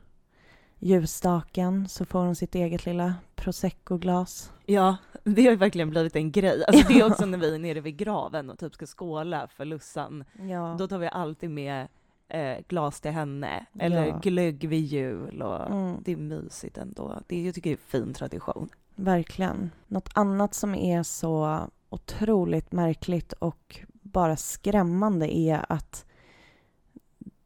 ljusstaken 0.77 1.89
så 1.89 2.05
får 2.05 2.19
hon 2.19 2.35
sitt 2.35 2.55
eget 2.55 2.85
lilla 2.85 3.15
prosecco-glas. 3.35 4.51
Ja, 4.65 4.97
det 5.23 5.43
har 5.43 5.51
ju 5.51 5.57
verkligen 5.57 5.89
blivit 5.89 6.15
en 6.15 6.31
grej. 6.31 6.63
Alltså 6.67 6.87
det 6.87 6.99
är 6.99 7.05
också 7.11 7.25
när 7.25 7.37
vi 7.37 7.55
är 7.55 7.59
nere 7.59 7.81
vid 7.81 7.97
graven 7.97 8.49
och 8.49 8.59
typ 8.59 8.73
ska 8.73 8.85
skåla 8.85 9.47
för 9.47 9.65
Lussan. 9.65 10.23
Ja. 10.49 10.75
Då 10.79 10.87
tar 10.87 10.97
vi 10.97 11.07
alltid 11.07 11.49
med 11.49 11.87
eh, 12.29 12.57
glas 12.67 13.01
till 13.01 13.11
henne, 13.11 13.65
eller 13.79 14.05
Ja. 14.07 14.19
glögg 14.21 14.67
vid 14.67 14.85
jul 14.85 15.41
och 15.41 15.67
Mm. 15.71 15.97
det 16.05 16.11
är 16.11 16.17
mysigt 16.17 16.77
ändå. 16.77 17.19
Det 17.27 17.35
är, 17.35 17.45
jag 17.45 17.55
tycker 17.55 17.69
det 17.69 17.73
är 17.73 17.99
en 17.99 18.05
fin 18.05 18.13
tradition. 18.13 18.69
Verkligen. 18.95 19.71
Något 19.87 20.09
annat 20.13 20.53
som 20.53 20.75
är 20.75 21.03
så 21.03 21.59
otroligt 21.89 22.71
märkligt 22.71 23.33
och 23.33 23.79
bara 23.91 24.35
skrämmande 24.37 25.37
är 25.37 25.65
att 25.69 26.05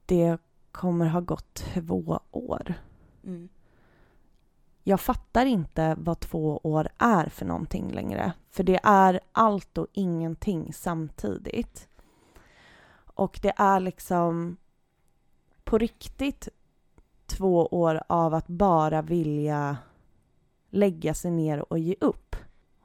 det 0.05 0.37
kommer 0.71 1.05
ha 1.05 1.19
gått 1.19 1.53
två 1.55 2.19
år. 2.31 2.73
Mm. 3.23 3.49
Jag 4.83 4.99
fattar 5.01 5.45
inte 5.45 5.95
vad 5.99 6.19
två 6.19 6.59
år 6.63 6.87
är 6.97 7.29
för 7.29 7.45
någonting 7.45 7.91
längre. 7.91 8.33
För 8.49 8.63
det 8.63 8.79
är 8.83 9.19
allt 9.31 9.77
och 9.77 9.87
ingenting 9.93 10.73
samtidigt. 10.73 11.87
Och 13.15 13.39
det 13.41 13.53
är 13.57 13.79
liksom 13.79 14.57
på 15.73 15.77
riktigt 15.77 16.49
två 17.25 17.67
år 17.67 18.03
av 18.07 18.33
att 18.33 18.47
bara 18.47 19.01
vilja 19.01 19.77
lägga 20.69 21.13
sig 21.13 21.31
ner 21.31 21.73
och 21.73 21.79
ge 21.79 21.95
upp. 22.01 22.35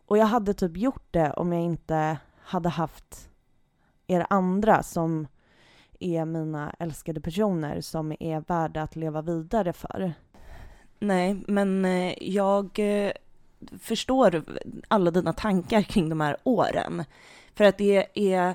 Och 0.07 0.19
jag 0.19 0.27
hade 0.27 0.55
typ 0.55 0.77
gjort 0.77 1.07
det 1.11 1.33
om 1.33 1.53
jag 1.53 1.63
inte 1.63 2.19
hade 2.43 2.69
haft 2.69 3.31
er 4.07 4.27
andra 4.31 4.83
som 4.83 5.27
är 6.01 6.25
mina 6.25 6.75
älskade 6.79 7.21
personer 7.21 7.81
som 7.81 8.17
är 8.21 8.41
värda 8.41 8.83
att 8.83 8.97
leva 8.97 9.23
vidare 9.23 9.73
för. 9.73 10.13
Nej, 10.99 11.37
men 11.49 11.85
eh, 11.85 12.15
jag 12.23 12.79
eh, 12.79 13.13
förstår 13.81 14.45
alla 14.89 15.11
dina 15.11 15.33
tankar 15.33 15.83
kring 15.83 16.09
de 16.09 16.21
här 16.21 16.37
åren. 16.45 17.05
För 17.55 17.65
att 17.65 17.79
det 17.79 18.07
är 18.15 18.55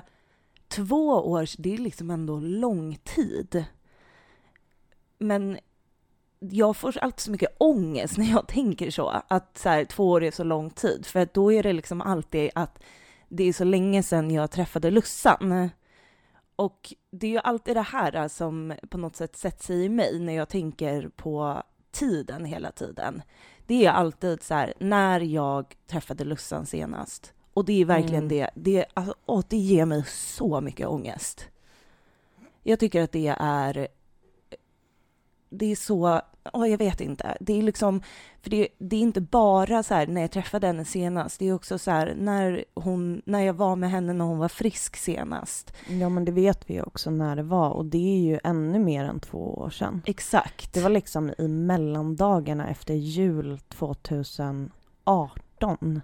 två 0.68 1.08
år, 1.08 1.48
det 1.58 1.74
är 1.74 1.78
liksom 1.78 2.10
ändå 2.10 2.40
lång 2.40 2.98
tid. 3.04 3.64
Men 5.18 5.58
jag 6.38 6.76
får 6.76 6.98
alltid 6.98 7.20
så 7.20 7.30
mycket 7.30 7.56
ångest 7.58 8.18
när 8.18 8.30
jag 8.30 8.48
tänker 8.48 8.90
så, 8.90 9.22
att 9.28 9.58
så 9.58 9.68
här, 9.68 9.84
två 9.84 10.10
år 10.10 10.22
är 10.22 10.30
så 10.30 10.44
lång 10.44 10.70
tid. 10.70 11.06
För 11.06 11.28
då 11.32 11.52
är 11.52 11.62
det 11.62 11.72
liksom 11.72 12.00
alltid 12.00 12.50
att 12.54 12.82
det 13.28 13.44
är 13.44 13.52
så 13.52 13.64
länge 13.64 14.02
sedan 14.02 14.30
jag 14.30 14.50
träffade 14.50 14.90
Lussan. 14.90 15.70
Och 16.56 16.94
det 17.10 17.26
är 17.26 17.30
ju 17.30 17.38
alltid 17.38 17.76
det 17.76 17.82
här 17.82 18.28
som 18.28 18.74
på 18.90 18.98
något 18.98 19.16
sätt 19.16 19.36
sätter 19.36 19.64
sig 19.64 19.84
i 19.84 19.88
mig 19.88 20.18
när 20.18 20.32
jag 20.32 20.48
tänker 20.48 21.08
på 21.08 21.62
tiden 21.92 22.44
hela 22.44 22.70
tiden. 22.70 23.22
Det 23.66 23.86
är 23.86 23.90
alltid 23.90 24.42
så 24.42 24.54
här, 24.54 24.74
när 24.78 25.20
jag 25.20 25.74
träffade 25.86 26.24
Lussan 26.24 26.66
senast. 26.66 27.32
Och 27.54 27.64
det 27.64 27.80
är 27.80 27.84
verkligen 27.84 28.24
Mm. 28.24 28.28
det, 28.28 28.50
det, 28.54 28.86
alltså, 28.94 29.14
åh, 29.26 29.42
det 29.48 29.56
ger 29.56 29.86
mig 29.86 30.04
så 30.08 30.60
mycket 30.60 30.88
ångest. 30.88 31.48
Jag 32.62 32.80
tycker 32.80 33.02
att 33.02 33.12
det 33.12 33.36
är, 33.38 33.88
det 35.54 35.72
är 35.72 35.76
så, 35.76 36.20
åh, 36.52 36.68
jag 36.68 36.78
vet 36.78 37.00
inte, 37.00 37.36
det 37.40 37.58
är 37.58 37.62
liksom, 37.62 38.02
för 38.42 38.50
det, 38.50 38.68
det 38.78 38.96
är 38.96 39.00
inte 39.00 39.20
bara 39.20 39.82
så 39.82 39.94
här 39.94 40.06
när 40.06 40.20
jag 40.20 40.30
träffade 40.30 40.66
henne 40.66 40.84
senast, 40.84 41.38
det 41.38 41.48
är 41.48 41.52
också 41.52 41.78
så 41.78 41.90
här 41.90 42.14
när 42.18 42.64
hon, 42.74 43.22
när 43.26 43.40
jag 43.40 43.54
var 43.54 43.76
med 43.76 43.90
henne 43.90 44.12
när 44.12 44.24
hon 44.24 44.38
var 44.38 44.48
frisk 44.48 44.96
senast. 44.96 45.72
Ja, 45.88 46.08
men 46.08 46.24
det 46.24 46.32
vet 46.32 46.70
vi 46.70 46.80
också 46.80 47.10
när 47.10 47.36
det 47.36 47.42
var 47.42 47.70
och 47.70 47.84
det 47.84 48.16
är 48.16 48.20
ju 48.20 48.38
ännu 48.44 48.78
mer 48.78 49.04
än 49.04 49.20
två 49.20 49.54
år 49.54 49.70
sedan. 49.70 50.02
Exakt. 50.06 50.72
Det 50.72 50.80
var 50.80 50.90
liksom 50.90 51.34
i 51.38 51.48
mellandagarna 51.48 52.68
efter 52.68 52.94
jul 52.94 53.58
2018. 53.68 54.70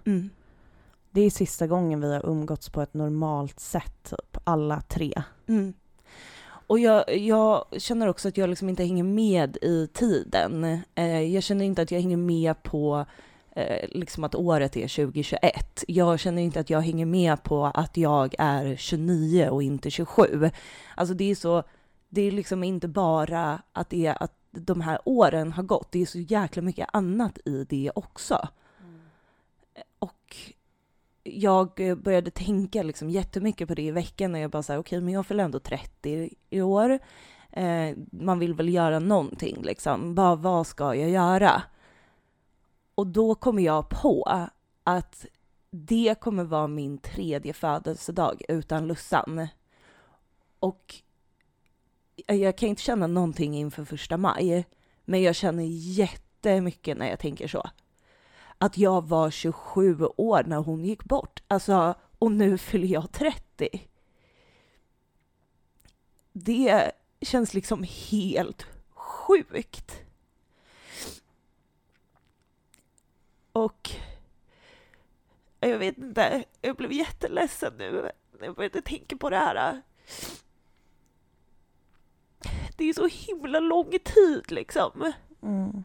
Mm. 0.05 0.29
Det 1.11 1.21
är 1.21 1.29
sista 1.29 1.67
gången 1.67 2.01
vi 2.01 2.13
har 2.13 2.25
umgåtts 2.25 2.69
på 2.69 2.81
ett 2.81 2.93
normalt 2.93 3.59
sätt, 3.59 4.03
typ 4.03 4.37
alla 4.43 4.81
tre. 4.81 5.23
Mm. 5.47 5.73
Och 6.71 6.79
jag, 6.79 7.17
jag 7.17 7.65
känner 7.77 8.07
också 8.07 8.27
att 8.27 8.37
jag 8.37 8.49
liksom 8.49 8.69
inte 8.69 8.83
hänger 8.83 9.03
med 9.03 9.57
i 9.61 9.87
tiden. 9.93 10.81
Eh, 10.95 11.21
jag 11.21 11.43
känner 11.43 11.65
inte 11.65 11.81
att 11.81 11.91
jag 11.91 11.99
hänger 11.99 12.17
med 12.17 12.63
på 12.63 13.05
eh, 13.55 13.87
liksom 13.89 14.23
att 14.23 14.35
året 14.35 14.77
är 14.77 14.95
2021. 15.05 15.83
Jag 15.87 16.19
känner 16.19 16.41
inte 16.41 16.59
att 16.59 16.69
jag 16.69 16.81
hänger 16.81 17.05
med 17.05 17.43
på 17.43 17.65
att 17.65 17.97
jag 17.97 18.35
är 18.37 18.75
29 18.75 19.49
och 19.49 19.63
inte 19.63 19.89
27. 19.89 20.49
Alltså 20.95 21.13
det 21.13 21.31
är 21.31 21.35
så, 21.35 21.63
det 22.09 22.21
är 22.21 22.31
liksom 22.31 22.63
inte 22.63 22.87
bara 22.87 23.61
att 23.71 23.89
det 23.89 24.05
är 24.05 24.23
att 24.23 24.33
de 24.51 24.81
här 24.81 24.99
åren 25.05 25.51
har 25.51 25.63
gått, 25.63 25.91
det 25.91 26.01
är 26.01 26.05
så 26.05 26.19
jäkla 26.19 26.61
mycket 26.61 26.89
annat 26.93 27.39
i 27.45 27.65
det 27.69 27.91
också. 27.95 28.47
Och 29.99 30.35
jag 31.23 31.79
eh, 31.79 31.95
började 31.95 32.31
tänka 32.31 32.83
liksom 32.83 33.09
jättemycket 33.09 33.67
på 33.67 33.73
det 33.73 33.81
i 33.81 33.91
veckan 33.91 34.31
när 34.31 34.39
jag 34.39 34.51
bara 34.51 34.63
sa 34.63 34.77
okej, 34.77 35.01
men 35.01 35.13
jag 35.13 35.25
fyller 35.25 35.43
ändå 35.43 35.59
30 35.59 36.29
i 36.49 36.61
år. 36.61 36.99
Eh, 37.51 37.97
man 38.11 38.39
vill 38.39 38.53
väl 38.53 38.73
göra 38.73 38.99
någonting 38.99 39.61
liksom. 39.61 40.15
Bara, 40.15 40.35
vad 40.35 40.67
ska 40.67 40.95
jag 40.95 41.09
göra? 41.09 41.63
Och 42.95 43.07
då 43.07 43.35
kommer 43.35 43.63
jag 43.63 43.89
på 43.89 44.47
att 44.83 45.25
det 45.71 46.15
kommer 46.19 46.43
vara 46.43 46.67
min 46.67 46.97
tredje 46.97 47.53
födelsedag 47.53 48.41
utan 48.47 48.87
Lussan. 48.87 49.47
Och 50.59 50.95
jag 52.27 52.57
kan 52.57 52.69
inte 52.69 52.81
känna 52.81 53.07
någonting 53.07 53.57
inför 53.57 53.85
första 53.85 54.17
maj, 54.17 54.65
men 55.05 55.21
jag 55.21 55.35
känner 55.35 55.63
jättemycket 55.69 56.97
när 56.97 57.09
jag 57.09 57.19
tänker 57.19 57.47
så 57.47 57.69
att 58.61 58.77
jag 58.77 59.07
var 59.07 59.31
27 59.31 59.97
år 60.17 60.43
när 60.43 60.57
hon 60.57 60.85
gick 60.85 61.03
bort. 61.03 61.43
Alltså, 61.47 61.95
och 62.19 62.31
nu 62.31 62.57
fyller 62.57 62.87
jag 62.87 63.11
30. 63.11 63.87
Det 66.31 66.91
känns 67.21 67.53
liksom 67.53 67.85
helt 68.09 68.67
sjukt. 68.89 70.01
Och 73.51 73.89
jag 75.59 75.77
vet 75.79 75.97
inte, 75.97 76.43
jag 76.61 76.75
blev 76.75 76.91
jätteledsen 76.91 77.73
nu 77.77 78.11
när 78.39 78.45
jag 78.45 78.55
började 78.55 78.81
tänka 78.81 79.17
på 79.17 79.29
det 79.29 79.37
här. 79.37 79.81
Det 82.77 82.89
är 82.89 82.93
så 82.93 83.07
himla 83.07 83.59
lång 83.59 83.91
tid 84.03 84.51
liksom. 84.51 85.13
Mm. 85.41 85.83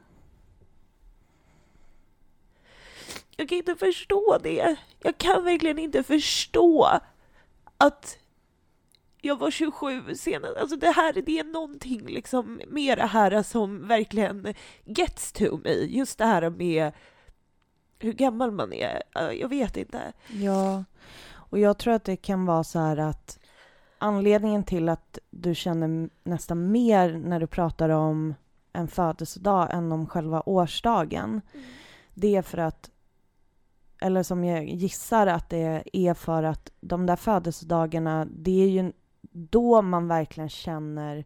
Jag 3.37 3.49
kan 3.49 3.59
inte 3.59 3.77
förstå 3.77 4.39
det. 4.43 4.77
Jag 5.03 5.19
kan 5.19 5.45
verkligen 5.45 5.79
inte 5.79 6.03
förstå 6.03 6.89
att 7.79 8.19
jag 9.21 9.37
var 9.37 9.51
27 9.51 10.15
senast. 10.15 10.57
Alltså 10.57 10.77
det 10.77 10.91
här, 10.91 11.13
det 11.13 11.39
är 11.39 11.45
någonting 11.45 12.07
liksom 12.07 12.61
med 12.69 12.99
det 12.99 13.07
här 13.07 13.43
som 13.43 13.89
verkligen 13.89 14.55
gets 14.85 15.33
to 15.33 15.59
me. 15.65 15.73
Just 15.73 16.19
det 16.19 16.25
här 16.27 16.51
med 16.51 16.93
hur 17.99 18.13
gammal 18.13 18.51
man 18.51 18.73
är. 18.73 19.03
Jag 19.41 19.49
vet 19.49 19.77
inte. 19.77 20.13
Ja, 20.29 20.85
Och 21.33 21.59
jag 21.59 21.79
tror 21.79 21.95
att 21.95 22.05
det 22.05 22.17
kan 22.17 22.47
vara 22.47 22.65
så 22.65 22.79
här 22.79 22.97
att 22.97 23.39
anledningen 23.99 24.65
till 24.65 24.89
att 24.89 25.19
du 25.31 25.55
känner 25.55 26.09
nästan 26.25 26.71
mer 26.71 27.13
när 27.13 27.41
du 27.41 27.47
pratar 27.47 27.89
om 27.89 28.35
en 28.73 28.89
födelsedag 28.89 29.69
än 29.73 29.93
om 29.93 30.07
själva 30.07 30.43
årsdagen, 30.47 31.41
Mm. 31.55 31.67
det 32.15 32.37
är 32.37 32.43
för 32.43 32.59
att 32.59 32.91
eller 34.01 34.23
som 34.23 34.45
jag 34.45 34.69
gissar 34.69 35.27
att 35.27 35.51
det 35.51 35.83
är 35.93 36.15
för 36.15 36.43
att 36.43 36.71
de 36.81 37.07
där 37.07 37.17
födelsedagarna, 37.17 38.27
det 38.31 38.63
är 38.63 38.69
ju 38.69 38.93
då 39.33 39.83
man 39.83 40.09
verkligen 40.09 40.49
känner 40.49 41.25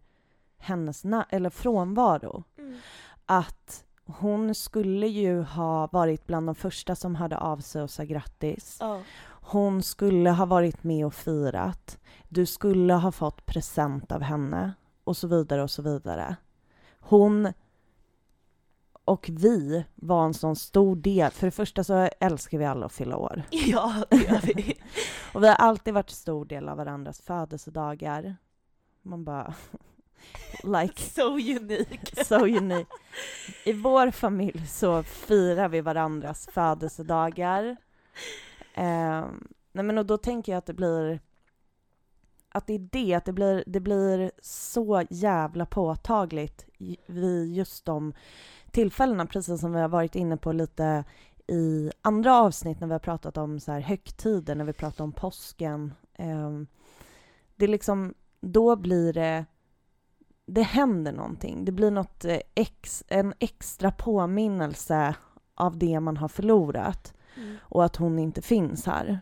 hennes 0.58 1.04
eller 1.30 1.50
frånvaro. 1.50 2.44
Mm. 2.58 2.78
Att 3.26 3.84
hon 4.04 4.54
skulle 4.54 5.06
ju 5.06 5.42
ha 5.42 5.86
varit 5.86 6.26
bland 6.26 6.48
de 6.48 6.54
första 6.54 6.94
som 6.94 7.14
hörde 7.14 7.38
av 7.38 7.58
sig 7.58 7.82
och 7.82 7.90
sa 7.90 8.04
grattis. 8.04 8.76
Ja. 8.80 9.00
Hon 9.42 9.82
skulle 9.82 10.30
ha 10.30 10.46
varit 10.46 10.84
med 10.84 11.06
och 11.06 11.14
firat. 11.14 11.98
Du 12.28 12.46
skulle 12.46 12.94
ha 12.94 13.12
fått 13.12 13.46
present 13.46 14.12
av 14.12 14.22
henne 14.22 14.72
och 15.04 15.16
så 15.16 15.28
vidare 15.28 15.62
och 15.62 15.70
så 15.70 15.82
vidare. 15.82 16.36
Hon 17.00 17.52
och 19.04 19.30
vi 19.32 19.84
var 19.94 20.24
en 20.24 20.34
sån 20.34 20.56
stor 20.56 20.96
del. 20.96 21.30
För 21.30 21.46
det 21.46 21.50
första 21.50 21.84
så 21.84 22.08
älskar 22.20 22.58
vi 22.58 22.64
alla 22.64 22.86
att 22.86 22.92
fylla 22.92 23.16
år. 23.16 23.42
ja, 23.50 23.94
det 24.10 24.16
gör 24.16 24.40
vi. 24.54 24.80
Och 25.34 25.42
vi 25.42 25.48
har 25.48 25.54
alltid 25.54 25.94
varit 25.94 26.10
stor 26.10 26.44
del 26.44 26.68
av 26.68 26.76
varandras 26.76 27.20
födelsedagar. 27.20 28.36
Man 29.02 29.24
bara... 29.24 29.54
like 30.64 31.02
so 31.02 31.32
unique. 31.32 32.24
so 32.24 32.46
unique. 32.46 32.90
I 33.64 33.72
vår 33.72 34.10
familj 34.10 34.66
så 34.66 35.02
firar 35.02 35.68
vi 35.68 35.80
varandras 35.80 36.48
födelsedagar. 36.52 37.76
Eh, 38.74 39.26
nej 39.72 39.84
men 39.84 39.98
och 39.98 40.06
då 40.06 40.16
tänker 40.18 40.52
jag 40.52 40.58
att 40.58 40.66
det 40.66 40.74
blir 40.74 41.20
att 42.52 42.66
det 42.66 42.74
är 42.74 42.88
det, 42.92 43.14
att 43.14 43.24
det 43.24 43.32
blir, 43.32 43.64
det 43.66 43.80
blir 43.80 44.30
så 44.42 45.04
jävla 45.10 45.66
påtagligt 45.66 46.66
vid 47.06 47.54
just 47.54 47.84
de 47.84 48.12
tillfällena, 48.70 49.26
precis 49.26 49.60
som 49.60 49.72
vi 49.72 49.80
har 49.80 49.88
varit 49.88 50.16
inne 50.16 50.36
på 50.36 50.52
lite 50.52 51.04
i 51.46 51.90
andra 52.02 52.36
avsnitt 52.36 52.80
när 52.80 52.86
vi 52.86 52.92
har 52.92 52.98
pratat 52.98 53.36
om 53.36 53.60
så 53.60 53.72
här 53.72 53.80
högtider, 53.80 54.54
när 54.54 54.64
vi 54.64 54.72
pratar 54.72 55.04
om 55.04 55.12
påsken. 55.12 55.94
Eh, 56.14 56.50
det 57.56 57.64
är 57.64 57.68
liksom, 57.68 58.14
då 58.40 58.76
blir 58.76 59.12
det 59.12 59.44
det 60.46 60.62
händer 60.62 61.12
någonting. 61.12 61.64
Det 61.64 61.72
blir 61.72 61.90
något 61.90 62.24
eh, 62.24 62.38
ex, 62.54 63.04
en 63.08 63.34
extra 63.38 63.90
påminnelse 63.90 65.14
av 65.54 65.78
det 65.78 66.00
man 66.00 66.16
har 66.16 66.28
förlorat 66.28 67.14
Mm. 67.36 67.56
och 67.60 67.84
att 67.84 67.96
hon 67.96 68.18
inte 68.18 68.42
finns 68.42 68.86
här. 68.86 69.20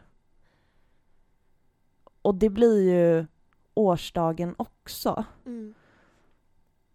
Och 2.29 2.35
det 2.35 2.51
blir 2.51 2.83
ju 2.83 3.27
årsdagen 3.75 4.55
också. 4.59 5.25
Mm. 5.47 5.75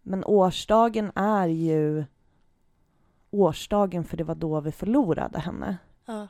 Men 0.02 0.24
årsdagen 0.24 1.12
är 1.14 1.46
ju 1.46 2.04
årsdagen 3.30 4.04
för 4.04 4.16
det 4.16 4.24
var 4.24 4.34
då 4.34 4.60
vi 4.60 4.72
förlorade 4.72 5.38
henne. 5.38 5.76
Ja. 6.04 6.28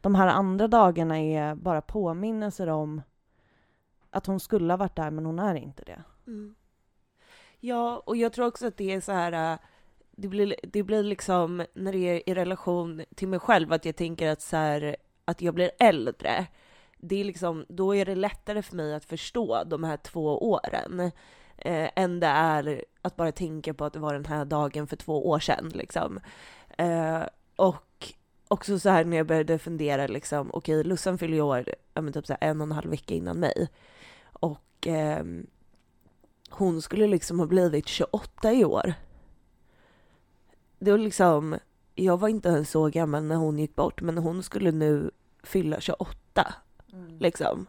De 0.00 0.14
här 0.14 0.26
andra 0.26 0.68
dagarna 0.68 1.20
är 1.20 1.54
bara 1.54 1.80
påminnelser 1.80 2.66
om 2.66 3.02
att 4.10 4.26
hon 4.26 4.40
skulle 4.40 4.72
ha 4.72 4.76
varit 4.76 4.96
där 4.96 5.10
men 5.10 5.26
hon 5.26 5.38
är 5.38 5.54
inte 5.54 5.84
det. 5.84 6.02
Mm. 6.26 6.54
Ja, 7.60 8.02
och 8.06 8.16
jag 8.16 8.32
tror 8.32 8.46
också 8.46 8.66
att 8.66 8.76
det 8.76 8.92
är 8.92 9.00
så 9.00 9.12
här, 9.12 9.52
äh, 9.52 9.58
det 10.10 10.28
blir, 10.28 10.54
det 10.62 10.82
blir 10.82 11.02
liksom 11.02 11.66
när 11.74 11.92
det 11.92 11.98
är 11.98 12.30
i 12.30 12.34
relation 12.34 13.04
till 13.14 13.28
mig 13.28 13.38
själv, 13.38 13.72
att 13.72 13.84
jag 13.84 13.96
tänker 13.96 14.28
att 14.28 14.42
så 14.42 14.56
här, 14.56 14.96
att 15.24 15.42
jag 15.42 15.54
blir 15.54 15.70
äldre. 15.78 16.46
Det 17.04 17.20
är 17.20 17.24
liksom, 17.24 17.66
då 17.68 17.94
är 17.94 18.04
det 18.04 18.14
lättare 18.14 18.62
för 18.62 18.76
mig 18.76 18.94
att 18.94 19.04
förstå 19.04 19.64
de 19.64 19.84
här 19.84 19.96
två 19.96 20.50
åren 20.50 21.00
eh, 21.56 21.90
än 21.96 22.20
det 22.20 22.26
är 22.26 22.84
att 23.02 23.16
bara 23.16 23.32
tänka 23.32 23.74
på 23.74 23.84
att 23.84 23.92
det 23.92 23.98
var 23.98 24.12
den 24.12 24.24
här 24.24 24.44
dagen 24.44 24.86
för 24.86 24.96
två 24.96 25.28
år 25.28 25.38
sedan. 25.38 25.70
Liksom. 25.74 26.20
Eh, 26.78 27.22
och 27.56 28.12
också 28.48 28.78
så 28.78 28.90
här 28.90 29.04
när 29.04 29.16
jag 29.16 29.26
började 29.26 29.58
fundera, 29.58 30.06
liksom, 30.06 30.50
okej, 30.52 30.84
Lussan 30.84 31.18
fyller 31.18 31.34
ju 31.34 31.42
år 31.42 31.74
men 31.94 32.12
typ 32.12 32.26
så 32.26 32.32
här 32.40 32.50
en 32.50 32.60
och 32.60 32.66
en 32.66 32.72
halv 32.72 32.90
vecka 32.90 33.14
innan 33.14 33.36
mig. 33.36 33.68
Och 34.22 34.86
eh, 34.86 35.24
hon 36.50 36.82
skulle 36.82 37.06
liksom 37.06 37.38
ha 37.38 37.46
blivit 37.46 37.88
28 37.88 38.52
i 38.52 38.64
år. 38.64 38.94
Det 40.78 40.90
var 40.90 40.98
liksom, 40.98 41.56
jag 41.94 42.20
var 42.20 42.28
inte 42.28 42.48
ens 42.48 42.70
så 42.70 42.88
gammal 42.88 43.24
när 43.24 43.36
hon 43.36 43.58
gick 43.58 43.74
bort, 43.74 44.00
men 44.00 44.18
hon 44.18 44.42
skulle 44.42 44.72
nu 44.72 45.10
fylla 45.42 45.80
28, 45.80 46.54
liksom. 47.18 47.66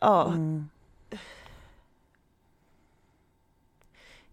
Ja, 0.00 0.26
Mm. 0.28 0.68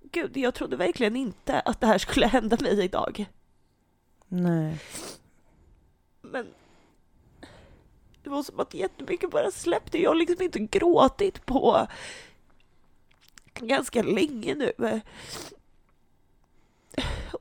gud, 0.02 0.38
jag 0.38 0.54
trodde 0.54 0.76
verkligen 0.76 1.16
inte 1.16 1.60
att 1.60 1.80
det 1.82 1.88
här 1.88 1.98
skulle 1.98 2.28
hända 2.38 2.58
mig 2.62 2.84
idag. 2.84 3.26
Nej. 4.28 4.80
Men 6.22 6.48
det 8.24 8.30
var 8.30 8.44
som 8.44 8.60
att 8.60 8.74
jättemycket 8.74 9.32
bara 9.32 9.52
släppte. 9.52 10.02
Jag 10.02 10.10
har 10.10 10.16
liksom 10.16 10.42
inte 10.42 10.60
gråtit 10.60 11.46
på 11.46 11.88
ganska 13.54 14.02
länge 14.04 14.56
nu. 14.56 15.02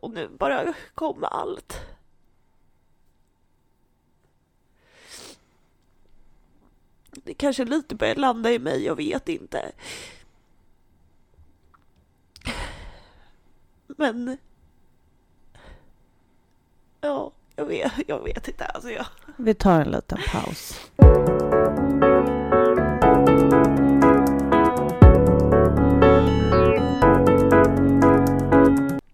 Och 0.01 0.11
nu 0.11 0.29
bara 0.29 0.75
kom 0.95 1.25
allt. 1.25 1.81
Det 7.13 7.35
kanske 7.35 7.65
lite 7.65 7.95
börjar 7.95 8.15
landa 8.15 8.53
i 8.53 8.59
mig, 8.59 8.85
jag 8.85 8.97
vet 8.97 9.29
inte. 9.29 9.73
Men... 13.87 14.37
Ja, 17.01 17.33
jag 17.57 17.65
vet, 17.65 17.93
jag 18.07 18.25
vet 18.25 18.49
inte. 18.49 18.65
Alltså 18.65 18.91
jag... 18.91 19.07
Vi 19.37 19.55
tar 19.55 19.81
en 19.81 19.91
liten 19.91 20.19
paus. 20.33 20.91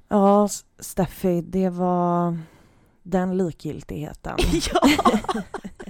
Ja, 0.08 0.48
Steffi, 0.78 1.40
det 1.40 1.70
var 1.70 2.38
den 3.02 3.36
likgiltigheten. 3.36 4.36
Ja! 4.72 4.88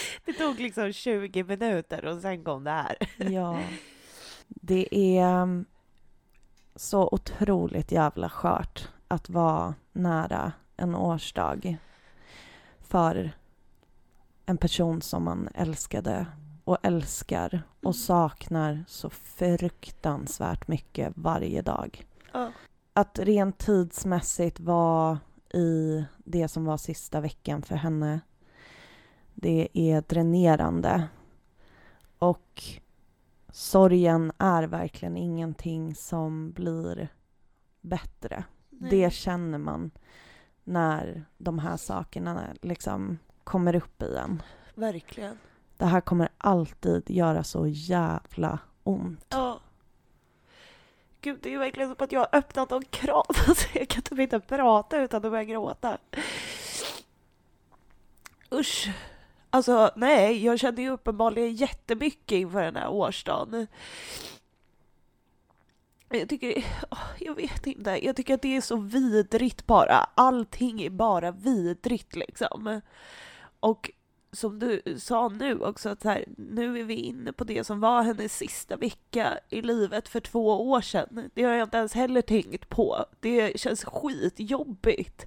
Det 0.24 0.32
tog 0.32 0.60
liksom 0.60 0.92
20 0.92 1.44
minuter 1.44 2.04
och 2.04 2.20
sen 2.20 2.44
kom 2.44 2.64
det 2.64 2.70
här. 2.70 2.96
Ja. 3.32 3.60
Det 4.48 4.88
är 4.94 5.42
mm, 5.42 5.64
så 6.76 7.08
otroligt 7.12 7.92
jävla 7.92 8.28
skört 8.28 8.88
att 9.08 9.30
vara 9.30 9.74
nära 9.92 10.52
en 10.76 10.94
årsdag 10.94 11.76
för 12.80 13.30
en 14.46 14.56
person 14.56 15.02
som 15.02 15.24
man 15.24 15.48
älskade 15.54 16.26
och 16.64 16.78
älskar 16.82 17.62
och 17.82 17.96
saknar 17.96 18.84
så 18.88 19.10
fruktansvärt 19.10 20.68
mycket 20.68 21.12
varje 21.16 21.62
dag. 21.62 22.06
Ja. 22.32 22.52
Att 22.92 23.18
rent 23.18 23.58
tidsmässigt 23.58 24.60
vara 24.60 25.18
i 25.54 26.04
det 26.18 26.48
som 26.48 26.64
var 26.64 26.76
sista 26.76 27.20
veckan 27.20 27.62
för 27.62 27.76
henne, 27.76 28.20
det 29.40 29.68
är 29.72 30.00
dränerande. 30.00 31.08
Och 32.18 32.62
sorgen 33.52 34.32
är 34.38 34.62
verkligen 34.62 35.16
ingenting 35.16 35.94
som 35.94 36.52
blir 36.52 37.08
bättre. 37.80 38.44
Det 38.70 39.12
känner 39.12 39.58
man 39.58 39.90
när 40.64 41.24
de 41.38 41.58
här 41.58 41.76
sakerna 41.76 42.46
liksom 42.62 43.18
kommer 43.44 43.74
upp 43.74 44.02
igen. 44.02 44.42
Verkligen. 44.74 45.38
Det 45.76 45.86
här 45.86 46.00
kommer 46.00 46.28
alltid 46.38 47.10
göra 47.10 47.44
så 47.44 47.66
jävla 47.66 48.58
ont. 48.82 49.26
Ja. 49.28 49.60
Gud, 51.20 51.38
det 51.42 51.48
är 51.48 51.52
ju 51.52 51.58
verkligen 51.58 51.88
som 51.88 52.04
att 52.04 52.12
jag 52.12 52.20
har 52.20 52.28
öppnat 52.32 52.72
en 52.72 52.84
kran. 52.84 53.24
Alltså, 53.48 53.78
jag 53.78 53.88
kan 53.88 54.02
typ 54.02 54.18
inte 54.18 54.40
prata 54.40 55.02
utan 55.02 55.24
att 55.24 55.30
börja 55.30 55.44
gråta. 55.44 55.98
Usch. 58.52 58.90
Alltså, 59.50 59.90
nej, 59.96 60.44
jag 60.44 60.58
kände 60.58 60.82
ju 60.82 60.90
uppenbarligen 60.90 61.54
jättemycket 61.54 62.36
inför 62.36 62.62
den 62.62 62.76
här 62.76 62.88
årsdagen. 62.88 63.66
Jag 66.08 66.28
tycker, 66.28 66.64
jag 67.18 67.34
vet 67.34 67.66
inte, 67.66 68.06
jag 68.06 68.16
tycker 68.16 68.34
att 68.34 68.42
det 68.42 68.56
är 68.56 68.60
så 68.60 68.76
vidrigt 68.76 69.66
bara. 69.66 69.96
Allting 70.14 70.82
är 70.82 70.90
bara 70.90 71.30
vidrigt 71.30 72.16
liksom. 72.16 72.80
Och 73.60 73.90
som 74.32 74.58
du 74.58 74.82
sa 74.98 75.28
nu 75.28 75.60
också, 75.60 75.88
att 75.88 76.02
så 76.02 76.08
här, 76.08 76.24
nu 76.36 76.80
är 76.80 76.84
vi 76.84 76.94
inne 76.94 77.32
på 77.32 77.44
det 77.44 77.64
som 77.64 77.80
var 77.80 78.02
hennes 78.02 78.36
sista 78.36 78.76
vecka 78.76 79.38
i 79.48 79.62
livet 79.62 80.08
för 80.08 80.20
två 80.20 80.70
år 80.70 80.80
sedan. 80.80 81.30
Det 81.34 81.42
har 81.42 81.52
jag 81.52 81.66
inte 81.66 81.76
ens 81.76 81.92
heller 81.92 82.22
tänkt 82.22 82.68
på. 82.68 83.04
Det 83.20 83.60
känns 83.60 83.84
skitjobbigt. 83.84 85.26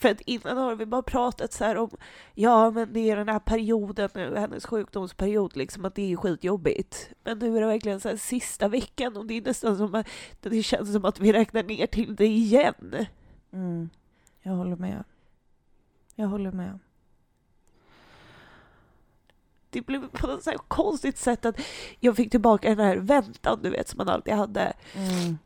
För 0.00 0.08
att 0.08 0.20
innan 0.20 0.56
har 0.56 0.76
vi 0.76 0.86
bara 0.86 1.02
pratat 1.02 1.52
så 1.52 1.64
här 1.64 1.76
om, 1.76 1.90
ja 2.34 2.70
men 2.70 2.92
det 2.92 3.10
är 3.10 3.16
den 3.16 3.28
här 3.28 3.38
perioden 3.38 4.10
nu, 4.14 4.36
hennes 4.36 4.66
sjukdomsperiod 4.66 5.56
liksom, 5.56 5.84
att 5.84 5.94
det 5.94 6.12
är 6.12 6.16
skitjobbigt. 6.16 7.10
Men 7.24 7.38
nu 7.38 7.56
är 7.56 7.60
det 7.60 7.66
verkligen 7.66 8.00
så 8.00 8.08
här 8.08 8.16
sista 8.16 8.68
veckan 8.68 9.16
och 9.16 9.26
det 9.26 9.34
är 9.34 9.42
nästan 9.42 9.76
som 9.76 9.94
att 9.94 10.06
det 10.40 10.62
känns 10.62 10.92
som 10.92 11.04
att 11.04 11.20
vi 11.20 11.32
räknar 11.32 11.62
ner 11.62 11.86
till 11.86 12.16
det 12.16 12.26
igen. 12.26 13.06
Mm. 13.52 13.90
Jag 14.42 14.52
håller 14.52 14.76
med. 14.76 15.04
Jag 16.14 16.26
håller 16.26 16.52
med. 16.52 16.78
Det 19.70 19.82
blev 19.82 20.08
på 20.08 20.26
något 20.26 20.44
så 20.44 20.52
konstigt 20.68 21.18
sätt 21.18 21.44
att 21.44 21.60
jag 21.98 22.16
fick 22.16 22.30
tillbaka 22.30 22.68
den 22.68 22.86
här 22.86 22.96
väntan 22.96 23.60
du 23.62 23.70
vet 23.70 23.88
som 23.88 23.98
man 23.98 24.08
alltid 24.08 24.34
hade. 24.34 24.72
Mm. 24.94 25.38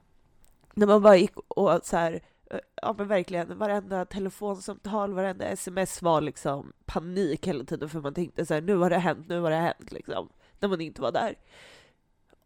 När 0.75 0.87
man 0.87 1.03
bara 1.03 1.17
gick 1.17 1.37
och 1.37 1.81
så 1.85 1.97
här, 1.97 2.21
Eh, 2.51 2.59
ja 2.83 2.95
men 2.99 3.09
verkligen, 3.09 3.59
varenda 3.59 4.05
telefonsamtal, 4.05 5.15
varenda 5.15 5.45
sms 5.45 6.03
var 6.03 6.21
liksom 6.21 6.73
panik 6.85 7.47
hela 7.47 7.65
tiden 7.65 7.89
för 7.89 8.01
man 8.01 8.15
tänkte 8.15 8.47
så 8.47 8.55
här, 8.55 8.61
nu 8.61 8.77
har 8.77 8.91
det 8.91 8.99
hänt, 8.99 9.29
nu 9.29 9.41
har 9.41 9.51
det 9.51 9.57
hänt 9.57 9.93
liksom, 9.93 10.29
när 10.61 10.69
man 10.69 10.81
inte 10.81 11.03
var 11.03 11.13
där. 11.13 11.35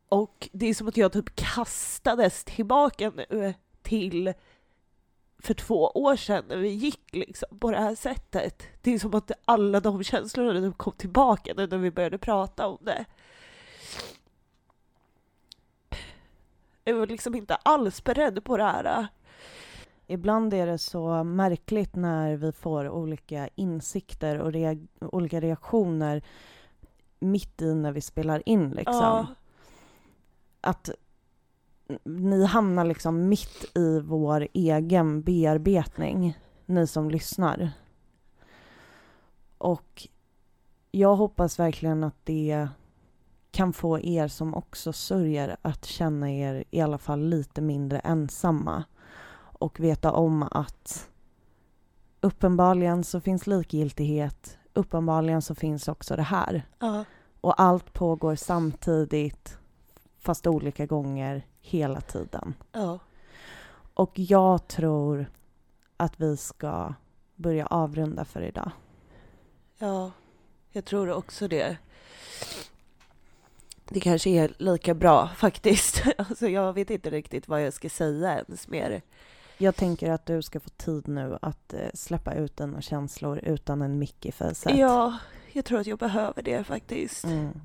Och 0.09 0.49
det 0.53 0.67
är 0.67 0.75
som 0.75 0.89
att 0.89 0.97
jag 0.97 1.13
typ 1.13 1.37
kastades 1.37 2.45
tillbaka 2.45 3.13
nu 3.17 3.45
eh, 3.45 3.55
till 3.83 4.35
för 5.39 5.55
två 5.55 5.87
år 5.95 6.17
sedan 6.17 6.45
när 6.49 6.57
vi 6.57 6.69
gick 6.69 7.01
liksom 7.13 7.59
på 7.59 7.71
det 7.71 7.79
här 7.79 7.95
sättet. 7.95 8.63
Det 8.83 8.95
är 8.95 8.99
som 8.99 9.15
att 9.15 9.31
alla 9.45 9.81
de 9.81 10.05
känslorna 10.05 10.61
nu 10.61 10.73
kom 10.73 10.93
tillbaka 10.93 11.55
nu 11.57 11.67
när 11.67 11.79
vi 11.79 11.91
började 11.91 12.19
prata 12.19 12.67
om 12.67 12.79
det. 12.81 13.05
Jag 16.85 16.95
var 16.95 17.07
liksom 17.07 17.35
inte 17.35 17.55
alls 17.55 18.05
beredd 18.05 18.45
på 18.45 18.57
det 18.57 18.65
här. 18.65 18.85
Eh, 18.85 19.07
Ibland 20.11 20.55
är 20.55 20.67
det 20.67 20.79
så 20.79 21.25
märkligt 21.25 21.97
när 21.97 22.37
vi 22.37 22.53
får 22.53 22.89
olika 22.89 23.49
insikter 23.55 24.39
och 24.39 24.53
reag 24.53 24.87
olika 25.01 25.41
reaktioner 25.41 26.23
mitt 27.21 27.63
i 27.63 27.75
när 27.75 27.93
vi 27.93 28.01
spelar 28.01 28.49
in 28.49 28.71
liksom. 28.71 28.95
Ja. 28.95 29.27
Att 30.61 30.91
ni 32.05 32.45
hamnar 32.45 32.85
liksom 32.85 33.29
mitt 33.29 33.77
i 33.77 34.01
vår 34.01 34.49
egen 34.53 35.23
bearbetning, 35.23 36.39
ni 36.67 36.87
som 36.87 37.11
lyssnar. 37.11 37.71
Och 39.59 40.09
jag 40.91 41.17
hoppas 41.17 41.59
verkligen 41.59 42.05
att 42.05 42.25
det 42.25 42.69
kan 43.51 43.73
få 43.73 44.01
er 44.01 44.29
som 44.29 44.55
också 44.55 44.93
sörjer 44.93 45.57
att 45.63 45.85
känna 45.85 46.33
er 46.33 46.65
i 46.71 46.81
alla 46.81 46.99
fall 46.99 47.21
lite 47.21 47.61
mindre 47.61 47.99
ensamma 47.99 48.85
och 49.59 49.81
veta 49.81 50.13
om 50.13 50.43
att 50.43 51.11
uppenbarligen 52.21 53.05
så 53.05 53.21
finns 53.21 53.47
likgiltighet, 53.47 54.59
uppenbarligen 54.73 55.43
så 55.43 55.55
finns 55.55 55.89
också 55.89 56.17
det 56.17 56.23
här. 56.23 56.63
Ja. 56.79 57.05
Och 57.41 57.61
allt 57.61 57.93
pågår 57.93 58.35
samtidigt, 58.35 59.59
fast 60.19 60.47
olika 60.47 60.87
gånger, 60.87 61.47
hela 61.61 62.01
tiden. 62.01 62.55
Ja. 62.73 62.99
Och 63.95 64.19
jag 64.19 64.69
tror 64.69 65.27
att 65.97 66.21
vi 66.21 66.37
ska 66.37 66.95
börja 67.35 67.67
avrunda 67.67 68.25
för 68.25 68.43
idag. 68.43 68.71
Ja, 69.79 70.11
jag 70.71 70.85
tror 70.85 71.11
också 71.11 71.49
det. 71.49 71.77
Det 73.89 74.01
kanske 74.01 74.31
är 74.31 74.53
lika 74.59 74.95
bra 74.95 75.29
faktiskt. 75.29 76.03
Alltså 76.19 76.49
jag 76.49 76.73
vet 76.73 76.91
inte 76.91 77.11
riktigt 77.11 77.49
vad 77.49 77.67
jag 77.67 77.73
ska 77.73 77.89
säga 77.89 78.35
ens 78.35 78.69
mer. 78.69 79.03
Jag 79.61 79.77
tänker 79.77 80.11
att 80.11 80.27
du 80.27 80.43
ska 80.43 80.61
få 80.61 80.69
tid 80.69 81.09
nu 81.09 81.39
att 81.43 81.75
eh, 81.75 81.81
släppa 81.95 82.35
ut 82.35 82.57
dina 82.57 82.81
känslor 82.81 83.39
utan 83.39 83.83
en 83.83 83.99
mick 83.99 84.27
i 84.27 84.33
facet. 84.33 84.77
Ja, 84.77 85.19
jag 85.53 85.65
tror 85.65 85.81
att 85.81 85.87
jag 85.87 85.99
behöver 85.99 86.43
det 86.43 86.65
faktiskt. 86.65 87.25
Mm. 87.25 87.61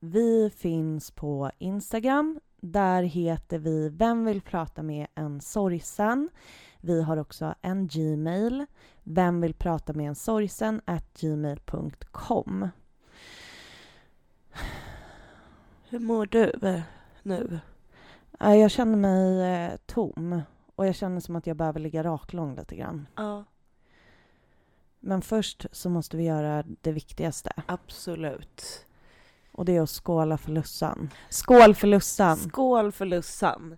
Vi 0.00 0.50
finns 0.56 1.10
på 1.10 1.50
Instagram. 1.58 2.40
Där 2.60 3.02
heter 3.02 3.58
vi 3.58 3.88
Vem 3.88 4.24
vill 4.24 4.42
prata 4.42 4.82
med 4.82 5.06
en 5.14 5.40
sorgsen? 5.40 6.28
Vi 6.80 7.02
har 7.02 7.16
också 7.16 7.54
en 7.62 7.88
Gmail. 7.88 8.66
Vem 9.02 9.40
vill 9.40 9.54
prata 9.54 9.92
med 9.92 10.08
en 10.08 10.14
sorgsen? 10.14 10.80
gmail.com. 11.20 12.68
Hur 15.88 15.98
mår 15.98 16.26
du 16.26 16.52
eh, 16.62 16.80
nu? 17.22 17.60
Jag 18.38 18.70
känner 18.70 18.96
mig 18.96 19.40
eh, 19.42 19.76
tom 19.86 20.42
och 20.76 20.86
jag 20.86 20.94
känner 20.94 21.20
som 21.20 21.36
att 21.36 21.46
jag 21.46 21.56
behöver 21.56 21.80
ligga 21.80 22.02
raklång 22.04 22.56
lite 22.56 22.76
grann. 22.76 23.06
Ja, 23.16 23.44
Men 25.00 25.22
först 25.22 25.66
så 25.72 25.90
måste 25.90 26.16
vi 26.16 26.24
göra 26.24 26.64
det 26.80 26.92
viktigaste 26.92 27.52
absolut. 27.66 28.86
och 29.52 29.64
det 29.64 29.76
är 29.76 29.82
att 29.82 29.90
skåla 29.90 30.38
för 30.38 30.52
Lussan. 30.52 31.10
Skål 31.30 31.74
för 31.74 31.86
Lussan! 31.86 32.36
Skål 32.36 32.92
för 32.92 33.04
Lussan! 33.06 33.76